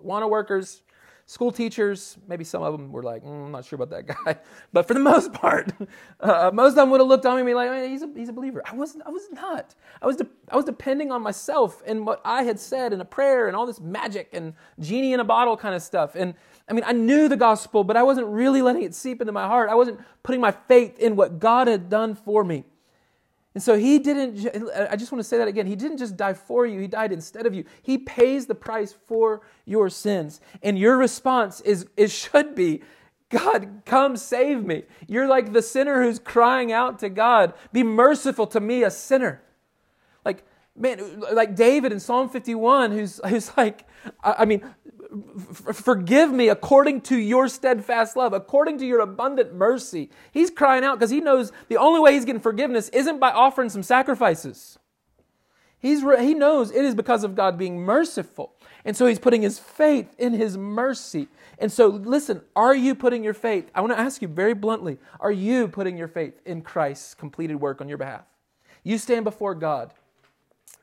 [0.00, 0.82] Awana workers,
[1.28, 4.38] School teachers, maybe some of them were like, mm, I'm not sure about that guy.
[4.72, 5.70] But for the most part,
[6.20, 8.08] uh, most of them would have looked on me and be like, hey, he's, a,
[8.16, 8.62] he's a believer.
[8.64, 9.74] I wasn't, I was not.
[10.00, 13.04] I was, de- I was depending on myself and what I had said and a
[13.04, 16.14] prayer and all this magic and genie in a bottle kind of stuff.
[16.14, 16.32] And
[16.66, 19.46] I mean, I knew the gospel, but I wasn't really letting it seep into my
[19.46, 19.68] heart.
[19.68, 22.64] I wasn't putting my faith in what God had done for me.
[23.58, 25.66] And so he didn't, uh, I just want to say that again.
[25.66, 27.64] He didn't just die for you, he died instead of you.
[27.82, 30.40] He pays the price for your sins.
[30.62, 32.82] And your response is, it should be,
[33.30, 34.84] God, come save me.
[35.08, 39.42] You're like the sinner who's crying out to God, be merciful to me, a sinner.
[40.24, 40.44] Like,
[40.76, 43.88] man, like David in Psalm 51, who's, who's like,
[44.22, 44.62] I mean,
[45.72, 50.10] forgive me according to your steadfast love, according to your abundant mercy.
[50.32, 53.70] He's crying out because he knows the only way he's getting forgiveness isn't by offering
[53.70, 54.78] some sacrifices.
[55.78, 58.54] He's, he knows it is because of God being merciful.
[58.84, 61.28] And so he's putting his faith in his mercy.
[61.58, 63.70] And so, listen, are you putting your faith?
[63.74, 67.56] I want to ask you very bluntly are you putting your faith in Christ's completed
[67.56, 68.24] work on your behalf?
[68.82, 69.92] You stand before God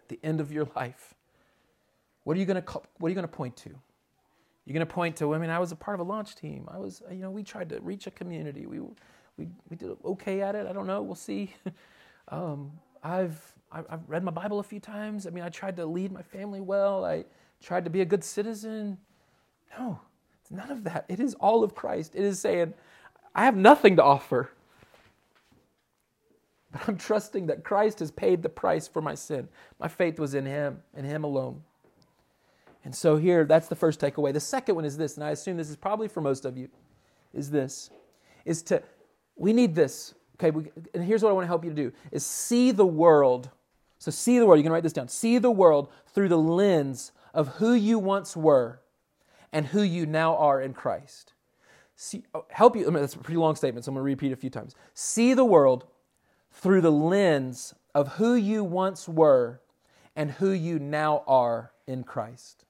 [0.02, 1.14] at the end of your life.
[2.24, 3.72] What are you going to, what are you going to point to?
[4.66, 5.50] You're going to point to, women.
[5.50, 6.68] I was a part of a launch team.
[6.72, 8.66] I was, you know, we tried to reach a community.
[8.66, 8.80] We,
[9.38, 10.66] we, we did okay at it.
[10.66, 11.02] I don't know.
[11.04, 11.54] We'll see.
[12.30, 12.72] um,
[13.04, 13.40] I've,
[13.72, 15.28] I've read my Bible a few times.
[15.28, 17.06] I mean, I tried to lead my family well.
[17.06, 17.26] I
[17.62, 18.98] tried to be a good citizen.
[19.78, 20.00] No,
[20.42, 21.06] it's none of that.
[21.10, 22.16] It is all of Christ.
[22.16, 22.74] It is saying,
[23.36, 24.50] I have nothing to offer.
[26.72, 29.48] But I'm trusting that Christ has paid the price for my sin.
[29.80, 31.62] My faith was in Him and Him alone.
[32.86, 34.32] And so here, that's the first takeaway.
[34.32, 36.70] The second one is this, and I assume this is probably for most of you,
[37.34, 37.90] is this,
[38.46, 38.82] is to,
[39.36, 40.52] we need this, okay?
[40.52, 43.50] We, and here's what I want to help you to do, is see the world.
[43.98, 45.08] So see the world, you can write this down.
[45.08, 48.82] See the world through the lens of who you once were
[49.52, 51.34] and who you now are in Christ.
[51.96, 54.06] See, oh, help you, I mean, that's a pretty long statement, so I'm going to
[54.06, 54.76] repeat a few times.
[54.94, 55.86] See the world
[56.52, 59.60] through the lens of who you once were
[60.16, 62.65] and who you now are in Christ.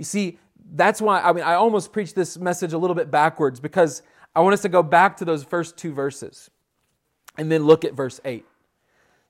[0.00, 0.38] You see,
[0.72, 4.00] that's why, I mean, I almost preached this message a little bit backwards because
[4.34, 6.48] I want us to go back to those first two verses
[7.36, 8.46] and then look at verse 8.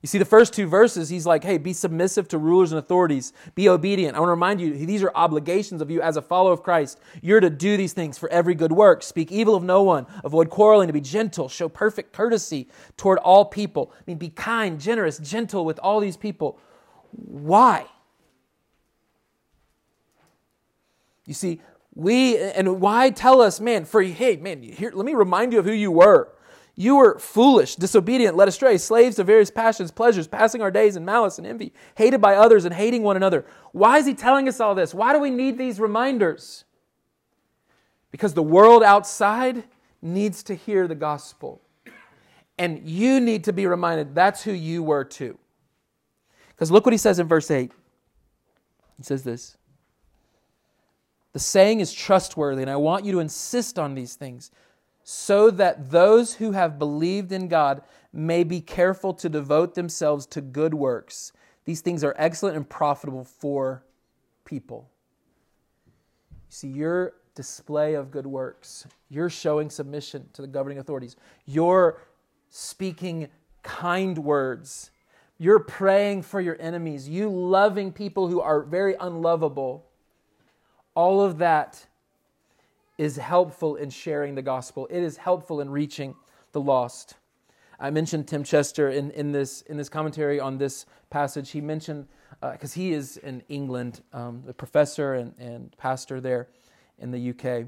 [0.01, 3.33] You see, the first two verses, he's like, hey, be submissive to rulers and authorities,
[3.53, 4.15] be obedient.
[4.15, 7.01] I want to remind you, these are obligations of you as a follower of Christ.
[7.21, 9.03] You're to do these things for every good work.
[9.03, 13.43] Speak evil of no one, avoid quarreling, to be gentle, show perfect courtesy toward all
[13.43, 13.91] people.
[13.93, 16.57] I mean, be kind, generous, gentle with all these people.
[17.11, 17.87] Why?
[21.25, 21.61] You see,
[21.93, 25.65] we, and why tell us, man, for, hey, man, here, let me remind you of
[25.65, 26.33] who you were.
[26.75, 31.03] You were foolish, disobedient, led astray, slaves to various passions, pleasures, passing our days in
[31.03, 33.45] malice and envy, hated by others and hating one another.
[33.73, 34.93] Why is he telling us all this?
[34.93, 36.63] Why do we need these reminders?
[38.09, 39.65] Because the world outside
[40.01, 41.61] needs to hear the gospel.
[42.57, 45.37] And you need to be reminded that's who you were too.
[46.49, 47.71] Because look what he says in verse 8.
[48.97, 49.57] He says this
[51.33, 54.51] The saying is trustworthy, and I want you to insist on these things
[55.03, 57.81] so that those who have believed in God
[58.13, 61.31] may be careful to devote themselves to good works.
[61.65, 63.83] These things are excellent and profitable for
[64.45, 64.89] people.
[66.31, 71.15] You see, your display of good works, you're showing submission to the governing authorities,
[71.45, 72.01] you're
[72.49, 73.29] speaking
[73.63, 74.91] kind words,
[75.37, 79.85] you're praying for your enemies, you loving people who are very unlovable.
[80.95, 81.85] All of that
[82.97, 84.87] is helpful in sharing the gospel.
[84.91, 86.15] It is helpful in reaching
[86.51, 87.15] the lost.
[87.79, 91.49] I mentioned Tim Chester in, in, this, in this commentary on this passage.
[91.49, 92.07] He mentioned,
[92.41, 96.49] because uh, he is in England, um, a professor and, and pastor there
[96.99, 97.65] in the UK.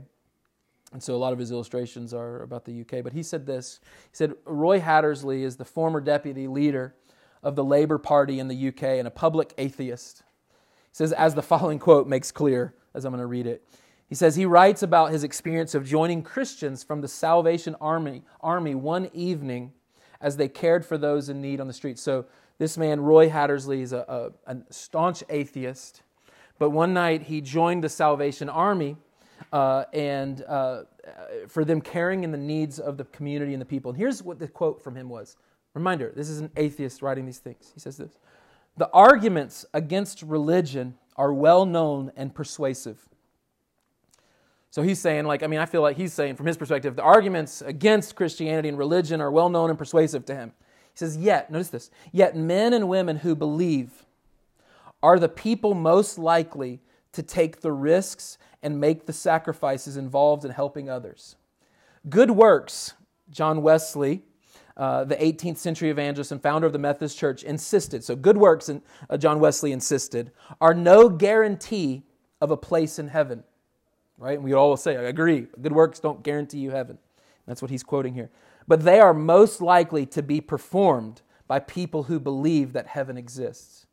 [0.91, 3.03] And so a lot of his illustrations are about the UK.
[3.03, 6.93] But he said this He said, Roy Hattersley is the former deputy leader
[7.41, 10.19] of the Labour Party in the UK and a public atheist.
[10.19, 13.63] He says, as the following quote makes clear, as I'm going to read it.
[14.07, 18.75] He says he writes about his experience of joining Christians from the Salvation Army, Army
[18.75, 19.73] one evening
[20.21, 22.01] as they cared for those in need on the streets.
[22.01, 22.25] So
[22.57, 26.03] this man, Roy Hattersley, is a, a, a staunch atheist.
[26.59, 28.97] But one night he joined the Salvation Army
[29.51, 30.83] uh, and uh,
[31.47, 33.91] for them caring in the needs of the community and the people.
[33.91, 35.35] And here's what the quote from him was.
[35.73, 37.71] Reminder, this is an atheist writing these things.
[37.73, 38.17] He says this
[38.77, 42.99] The arguments against religion are well known and persuasive.
[44.69, 47.03] So he's saying, like, I mean, I feel like he's saying from his perspective, the
[47.03, 50.51] arguments against Christianity and religion are well known and persuasive to him.
[50.93, 54.05] He says, yet, notice this, yet men and women who believe
[55.03, 60.51] are the people most likely to take the risks and make the sacrifices involved in
[60.51, 61.35] helping others.
[62.09, 62.93] Good works,
[63.29, 64.23] John Wesley,
[64.75, 68.69] uh, the 18th century evangelist and founder of the Methodist Church, insisted, so good works,
[68.69, 72.03] and uh, John Wesley insisted, are no guarantee
[72.41, 73.43] of a place in heaven
[74.17, 74.35] right?
[74.35, 76.97] And we all will say, I agree, good works don't guarantee you heaven.
[77.45, 78.29] That's what he's quoting here.
[78.67, 83.85] But they are most likely to be performed by people who believe that heaven exists.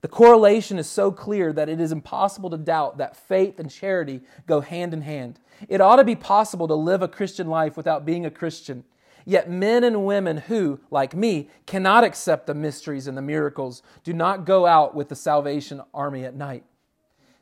[0.00, 4.22] The correlation is so clear that it is impossible to doubt that faith and charity
[4.46, 5.40] go hand in hand.
[5.68, 8.84] It ought to be possible to live a Christian life without being a Christian.
[9.24, 14.12] Yet men and women who, like me, cannot accept the mysteries and the miracles do
[14.12, 16.64] not go out with the salvation army at night.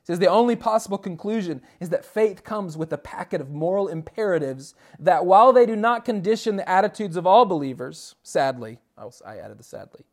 [0.05, 4.75] Says the only possible conclusion is that faith comes with a packet of moral imperatives
[4.99, 9.65] that, while they do not condition the attitudes of all believers, sadly, I added the
[9.65, 10.05] sadly,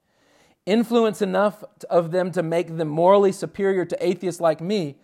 [0.65, 4.97] influence enough of them to make them morally superior to atheists like me,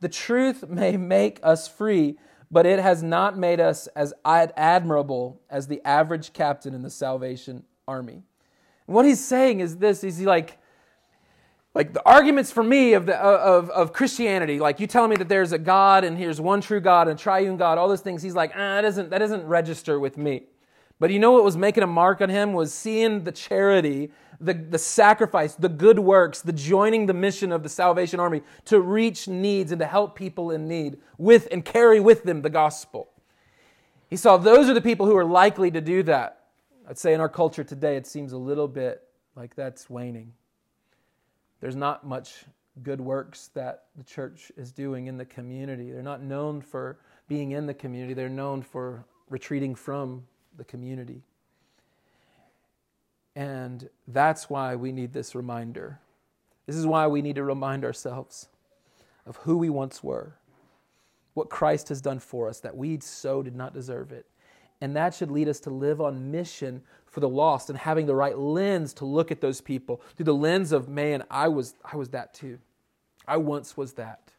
[0.00, 2.18] the truth may make us free,
[2.50, 7.64] but it has not made us as admirable as the average captain in the Salvation
[7.86, 8.22] Army.
[8.86, 10.58] And what he's saying is this: He's like,
[11.74, 15.28] like the arguments for me of, the, of, of Christianity, like you telling me that
[15.28, 18.34] there's a God and here's one true God and triune God, all those things, he's
[18.34, 20.44] like, ah, that doesn't, that doesn't register with me.
[21.00, 24.52] But you know what was making a mark on him was seeing the charity, the,
[24.52, 29.26] the sacrifice, the good works, the joining the mission of the Salvation Army to reach
[29.26, 33.08] needs and to help people in need with and carry with them the gospel.
[34.10, 36.44] He saw those are the people who are likely to do that.
[36.86, 39.02] I'd say in our culture today, it seems a little bit
[39.36, 40.34] like that's waning.
[41.60, 42.44] There's not much
[42.82, 45.92] good works that the church is doing in the community.
[45.92, 50.24] They're not known for being in the community, they're known for retreating from
[50.60, 51.22] the community.
[53.34, 55.98] And that's why we need this reminder.
[56.66, 58.48] This is why we need to remind ourselves
[59.24, 60.34] of who we once were,
[61.32, 64.26] what Christ has done for us, that we so did not deserve it.
[64.82, 68.14] And that should lead us to live on mission for the lost and having the
[68.14, 71.96] right lens to look at those people through the lens of man i was i
[71.96, 72.56] was that too
[73.26, 74.30] i once was that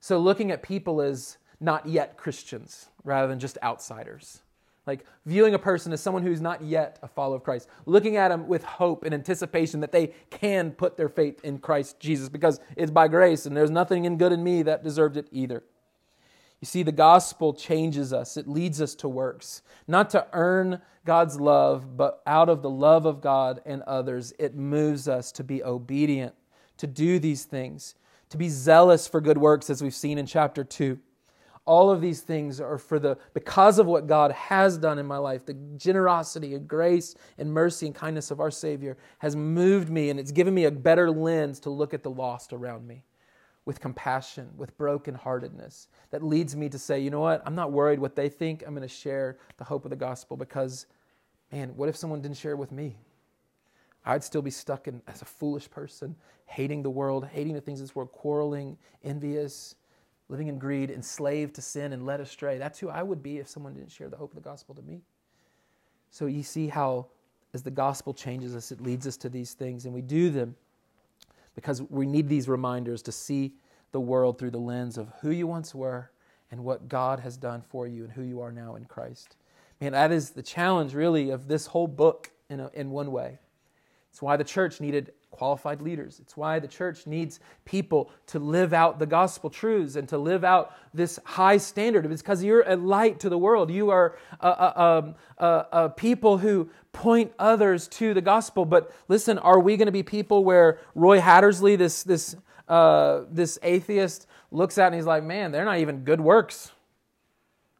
[0.00, 4.42] So looking at people as not yet Christians rather than just outsiders.
[4.86, 8.28] Like viewing a person as someone who's not yet a follower of Christ, looking at
[8.28, 12.58] them with hope and anticipation that they can put their faith in Christ Jesus because
[12.76, 15.62] it's by grace and there's nothing in good in me that deserved it either.
[16.62, 21.40] You see, the gospel changes us, it leads us to works, not to earn God's
[21.40, 25.64] love, but out of the love of God and others, it moves us to be
[25.64, 26.34] obedient,
[26.76, 27.96] to do these things,
[28.30, 31.00] to be zealous for good works, as we've seen in chapter 2.
[31.64, 35.18] All of these things are for the because of what God has done in my
[35.18, 40.10] life, the generosity and grace and mercy and kindness of our Savior has moved me
[40.10, 43.04] and it's given me a better lens to look at the lost around me
[43.64, 47.42] with compassion, with brokenheartedness, that leads me to say, you know what?
[47.46, 48.64] I'm not worried what they think.
[48.66, 50.86] I'm going to share the hope of the gospel because,
[51.52, 52.96] man, what if someone didn't share with me?
[54.04, 57.80] I'd still be stuck in, as a foolish person, hating the world, hating the things
[57.80, 59.76] of this world, quarreling, envious,
[60.28, 62.58] living in greed, enslaved to sin, and led astray.
[62.58, 64.82] That's who I would be if someone didn't share the hope of the gospel to
[64.82, 65.02] me.
[66.10, 67.06] So you see how,
[67.54, 70.56] as the gospel changes us, it leads us to these things, and we do them
[71.54, 73.54] because we need these reminders to see
[73.92, 76.10] the world through the lens of who you once were
[76.50, 79.36] and what God has done for you and who you are now in Christ.
[79.80, 83.38] Man, that is the challenge, really, of this whole book in, a, in one way.
[84.10, 86.20] It's why the church needed qualified leaders.
[86.20, 90.44] It's why the church needs people to live out the gospel truths and to live
[90.44, 92.06] out this high standard.
[92.06, 93.70] It's because you're a light to the world.
[93.70, 98.64] You are a, a, a, a, people who point others to the gospel.
[98.64, 102.36] But listen, are we going to be people where Roy Hattersley, this, this,
[102.68, 106.70] uh, this atheist, looks at and he's like, man, they're not even good works.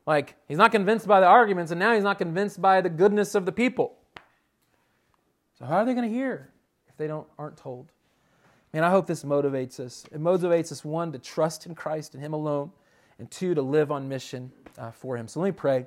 [0.07, 3.37] Like, he's not convinced by the arguments, and now he's not convinced by the goodness
[3.37, 3.95] of the people.
[5.59, 6.52] So, how are they going to hear?
[6.93, 7.91] If they don't aren't told.
[8.73, 10.05] Man, I hope this motivates us.
[10.13, 12.71] It motivates us one to trust in Christ and Him alone,
[13.19, 15.29] and two to live on mission uh, for Him.
[15.29, 15.87] So let me pray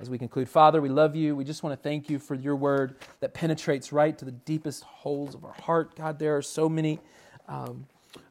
[0.00, 0.48] as we conclude.
[0.48, 1.34] Father, we love you.
[1.34, 4.84] We just want to thank you for your word that penetrates right to the deepest
[4.84, 5.96] holes of our heart.
[5.96, 7.00] God, there are so many
[7.48, 7.86] um,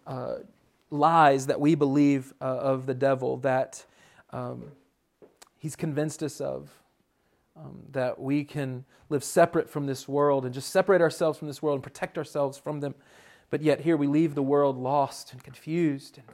[0.05, 0.36] uh,
[0.89, 3.86] lies that we believe uh, of the devil that
[4.32, 4.72] um,
[5.57, 6.70] he's convinced us of
[7.58, 11.62] um, that we can live separate from this world and just separate ourselves from this
[11.62, 12.95] world and protect ourselves from them.
[13.49, 16.28] But yet, here we leave the world lost and confused and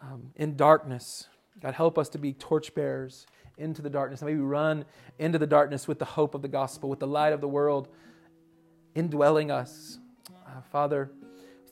[0.00, 1.26] um, in darkness.
[1.60, 3.26] God, help us to be torchbearers
[3.58, 4.22] into the darkness.
[4.22, 4.84] Maybe run
[5.18, 7.88] into the darkness with the hope of the gospel, with the light of the world
[8.94, 9.98] indwelling us.
[10.46, 11.10] Uh, Father,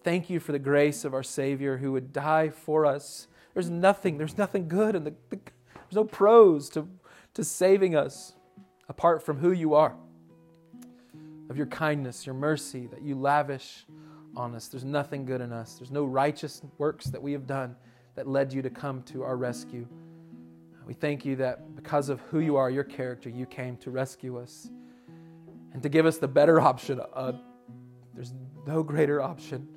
[0.03, 3.29] thank you for the grace of our Savior who would die for us.
[3.55, 5.39] There's nothing, there's nothing good, and the, the,
[5.75, 6.87] there's no pros to,
[7.35, 8.35] to saving us
[8.89, 9.95] apart from who you are,
[11.51, 13.87] of your kindness, your mercy that you lavish
[14.37, 14.69] on us.
[14.69, 15.75] There's nothing good in us.
[15.75, 17.77] There's no righteous works that we have done
[18.15, 19.87] that led you to come to our rescue.
[20.87, 24.39] We thank you that because of who you are, your character, you came to rescue
[24.39, 24.71] us
[25.73, 27.01] and to give us the better option.
[27.15, 27.33] Uh,
[28.15, 28.33] there's
[28.67, 29.69] no greater option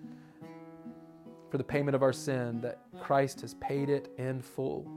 [1.49, 4.89] for the payment of our sin that Christ has paid it in full.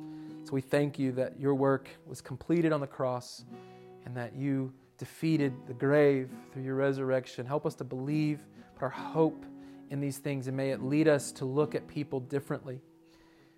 [0.45, 3.45] So we thank you that your work was completed on the cross
[4.05, 7.47] and that you defeated the grave through your resurrection.
[7.47, 8.41] Help us to believe,
[8.75, 9.45] put our hope
[9.91, 12.81] in these things, and may it lead us to look at people differently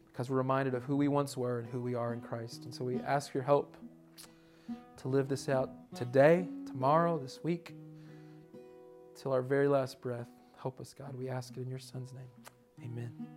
[0.07, 2.65] because we're reminded of who we once were and who we are in Christ.
[2.65, 3.77] And so we ask your help
[4.99, 7.75] to live this out today, tomorrow, this week,
[9.15, 10.29] till our very last breath.
[10.61, 11.15] Help us, God.
[11.15, 12.91] We ask it in your Son's name.
[12.91, 13.36] Amen.